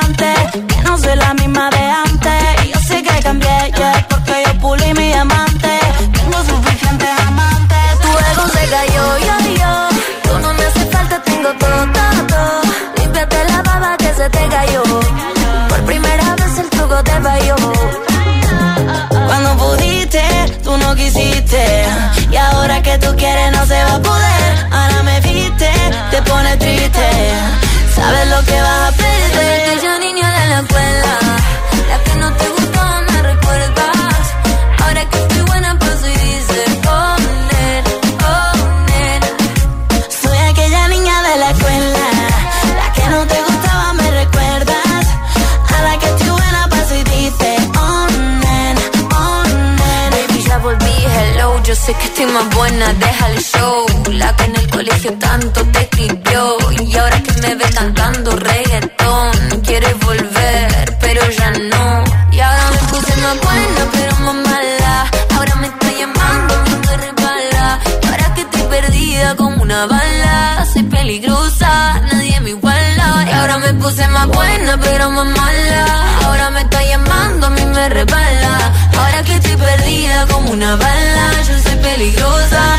todo, 11.59 11.81
todo, 11.97 12.27
todo. 12.27 12.61
Límpiate 12.97 13.43
la 13.45 13.61
baba 13.61 13.97
que 13.97 14.13
se 14.13 14.29
te 14.29 14.47
cayó. 14.47 14.83
Por 15.69 15.81
primera 15.85 16.35
vez 16.35 16.59
el 16.59 16.69
truco 16.69 17.03
te 17.03 17.21
falló. 17.21 17.55
Cuando 19.27 19.57
pudiste, 19.57 20.23
tú 20.63 20.77
no 20.77 20.95
quisiste. 20.95 21.85
Y 22.31 22.35
ahora 22.37 22.81
que 22.81 22.97
tú 22.97 23.15
quieres 23.15 23.51
no 23.51 23.65
se 23.65 23.83
va 23.83 23.95
a 23.95 24.01
poder. 24.01 24.67
Ahora 24.71 25.03
me 25.03 25.19
viste, 25.21 25.69
te 26.11 26.21
pone 26.23 26.57
triste. 26.57 27.07
Sabes 27.95 28.27
lo 28.27 28.43
que 28.45 28.61
vas 28.61 28.81
a 28.87 28.91
perder. 28.91 29.04
Sé 51.85 51.93
que 51.93 52.05
estoy 52.05 52.25
más 52.27 52.49
buena, 52.55 52.93
deja 52.93 53.27
el 53.29 53.39
show. 53.43 53.85
La 54.11 54.35
que 54.35 54.45
en 54.45 54.55
el 54.55 54.67
colegio 54.69 55.11
tanto 55.19 55.61
te 55.73 55.81
escribió. 55.81 56.57
Y 56.81 56.97
ahora 56.97 57.21
que 57.21 57.33
me 57.43 57.55
ves 57.55 57.75
cantando 57.75 58.35
reggaetón, 58.35 59.61
quieres 59.67 59.95
volver, 59.99 60.97
pero 60.99 61.21
ya 61.29 61.51
no. 61.51 62.03
Y 62.31 62.39
ahora 62.39 62.65
me 62.71 62.81
puse 62.91 63.13
más 63.25 63.37
buena, 63.47 63.81
pero 63.93 64.13
más 64.25 64.35
mala. 64.49 65.11
Ahora 65.35 65.55
me 65.61 65.67
está 65.67 65.89
llamando, 65.99 66.53
me 66.87 66.97
resbala. 67.05 67.79
Y 68.03 68.07
ahora 68.07 68.33
que 68.33 68.41
estoy 68.41 68.63
perdida 68.75 69.35
como 69.35 69.61
una 69.61 69.85
bala. 69.85 70.65
Soy 70.73 70.83
peligrosa, 70.83 72.01
nadie 72.11 72.39
me 72.41 72.49
iguala. 72.49 73.07
Y 73.29 73.31
ahora 73.31 73.57
me 73.59 73.73
puse 73.75 74.07
más 74.07 74.27
buena, 74.27 74.79
pero 74.79 75.11
más 75.11 75.27
mala. 75.27 75.85
Ahora 76.25 76.49
me 76.49 76.61
está 76.61 76.83
llamando, 76.83 77.45
a 77.45 77.49
mí 77.51 77.65
me 77.65 77.89
resbala. 77.89 78.71
Ahora 78.97 79.23
que 79.23 79.35
estoy 79.35 79.55
perdida 79.55 80.25
como 80.31 80.51
una 80.51 80.75
bala. 80.77 81.25
Peligrosa 81.85 82.74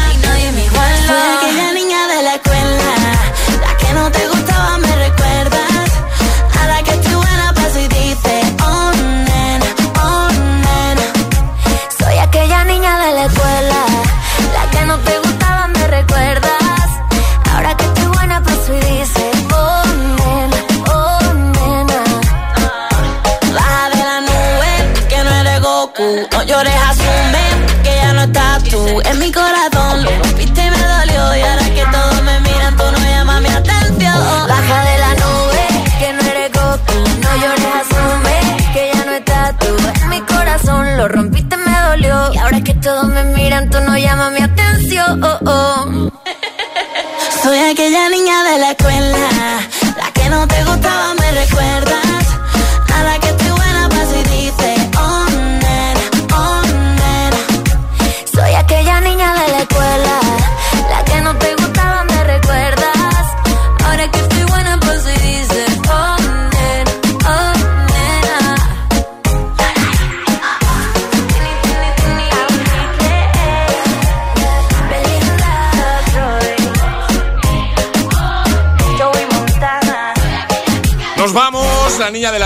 llamas 44.07 44.33
mi 44.33 44.41
atención. 44.41 45.21
Soy 47.43 47.59
aquella 47.59 48.09
niña 48.09 48.45
de 48.45 48.59
la 48.59 48.71
escuela, 48.71 49.19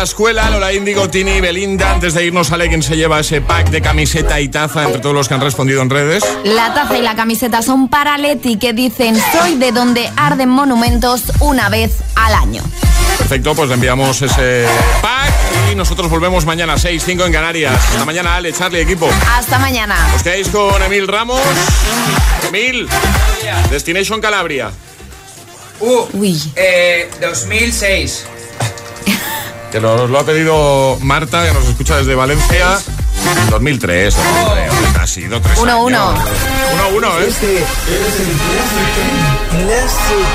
la 0.00 0.04
escuela, 0.04 0.48
Lola 0.48 0.72
Índigo, 0.72 1.10
Tini 1.10 1.32
y 1.32 1.40
Belinda. 1.42 1.92
Antes 1.92 2.14
de 2.14 2.24
irnos, 2.24 2.46
sale 2.46 2.68
quien 2.68 2.82
se 2.82 2.96
lleva 2.96 3.20
ese 3.20 3.42
pack 3.42 3.68
de 3.68 3.82
camiseta 3.82 4.40
y 4.40 4.48
taza 4.48 4.84
entre 4.84 5.02
todos 5.02 5.14
los 5.14 5.28
que 5.28 5.34
han 5.34 5.42
respondido 5.42 5.82
en 5.82 5.90
redes. 5.90 6.24
La 6.42 6.72
taza 6.72 6.96
y 6.96 7.02
la 7.02 7.14
camiseta 7.14 7.60
son 7.60 7.88
para 7.88 8.16
Leti 8.16 8.56
que 8.56 8.72
dicen 8.72 9.14
soy 9.30 9.56
de 9.56 9.72
donde 9.72 10.10
arden 10.16 10.48
monumentos 10.48 11.24
una 11.40 11.68
vez 11.68 11.98
al 12.14 12.32
año. 12.32 12.62
Perfecto, 13.18 13.54
pues 13.54 13.68
le 13.68 13.74
enviamos 13.74 14.22
ese 14.22 14.64
pack 15.02 15.34
y 15.70 15.74
nosotros 15.74 16.08
volvemos 16.08 16.46
mañana 16.46 16.78
6, 16.78 17.02
5 17.04 17.26
en 17.26 17.32
Canarias. 17.34 17.74
Hasta 17.74 18.06
mañana, 18.06 18.36
Ale, 18.36 18.54
Charlie, 18.54 18.80
equipo. 18.80 19.06
Hasta 19.36 19.58
mañana. 19.58 19.96
Os 20.16 20.22
quedáis 20.22 20.48
con 20.48 20.82
Emil 20.82 21.08
Ramos. 21.08 21.42
Emil, 22.48 22.88
Destination 23.70 24.18
Calabria. 24.22 24.70
Uh, 25.78 26.06
eh, 26.56 27.10
2006. 27.20 28.39
Que 29.70 29.80
nos 29.80 30.10
lo 30.10 30.18
ha 30.18 30.24
pedido 30.26 30.98
Marta, 31.00 31.46
que 31.46 31.52
nos 31.52 31.64
escucha 31.68 31.96
desde 31.98 32.14
Valencia. 32.14 32.78
2003, 33.50 34.16
hombre, 34.16 34.70
hombre, 34.70 34.90
casi, 34.94 35.22
dos, 35.26 35.40
tres 35.42 35.58
Uno, 35.58 35.72
años. 35.72 35.86
uno. 35.86 36.14
Uno, 36.74 36.88
uno, 36.96 37.20
¿eh? 37.20 37.26
Este 37.28 37.56
es 37.58 37.62
el 38.20 38.26
Classic, 39.66 40.28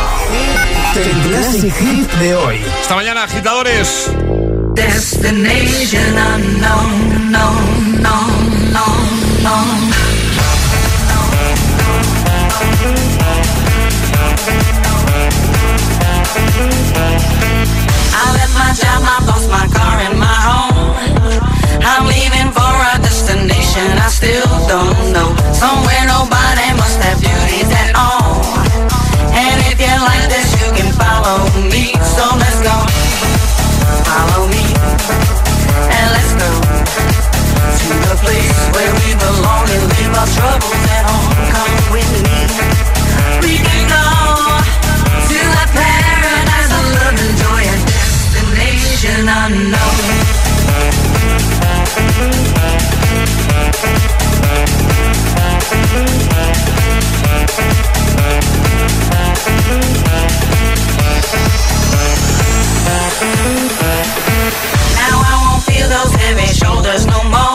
Hit, 0.93 1.05
el 1.05 1.21
Classic 1.29 1.73
Hit 1.75 2.11
de 2.19 2.35
hoy. 2.35 2.61
Hasta 2.81 2.95
mañana, 2.95 3.23
agitadores. 3.23 4.09
Destination 4.75 6.17
unknown, 6.35 7.31
no, 7.31 7.51
no, 8.01 8.27
no, 8.71 8.85
no. 9.43 9.55
I 18.15 18.23
left 18.31 18.53
my 18.55 18.71
job, 18.71 18.99
my 19.03 19.19
boss, 19.27 19.43
my 19.51 19.67
car, 19.75 19.99
and 20.07 20.15
my 20.17 20.37
home. 20.47 20.95
I'm 21.83 22.07
leaving 22.07 22.49
for 22.55 22.73
a 22.91 22.95
destination 23.03 23.87
I 23.99 24.07
still 24.07 24.47
don't 24.71 25.11
know. 25.11 25.35
Somewhere 25.51 26.03
nobody 26.07 26.67
must 26.79 26.97
have 27.03 27.19
duties 27.19 27.69
at 27.83 27.91
all. 27.93 28.39
And 29.35 29.57
if 29.67 29.77
you 29.83 29.95
like 30.07 30.25
this, 30.31 30.47
you 30.63 30.69
can 30.71 30.89
follow 30.95 31.43
me. 31.67 31.91
So 32.15 32.23
let's 32.39 32.59
go. 32.63 32.75
Follow 34.07 34.47
me. 34.47 34.63
And 35.91 36.07
let's 36.15 36.33
go 36.39 36.49
to 37.83 37.93
the 38.07 38.15
place 38.23 38.59
where 38.73 38.91
we 39.03 39.07
belong 39.19 39.65
and 39.75 39.83
leave 39.91 40.13
our 40.15 40.29
troubles 40.39 40.83
at 40.95 41.03
home. 41.03 41.35
Come 41.51 41.91
with 41.91 42.09
me. 42.23 42.24
Now 49.45 49.51
I 65.21 65.33
won't 65.43 65.63
feel 65.63 65.87
those 65.89 66.15
heavy 66.15 66.47
shoulders 66.47 67.05
no 67.05 67.23
more. 67.29 67.54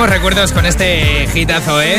Recuerdos 0.00 0.52
con 0.52 0.64
este 0.64 1.28
hitazo, 1.34 1.82
¿eh? 1.82 1.98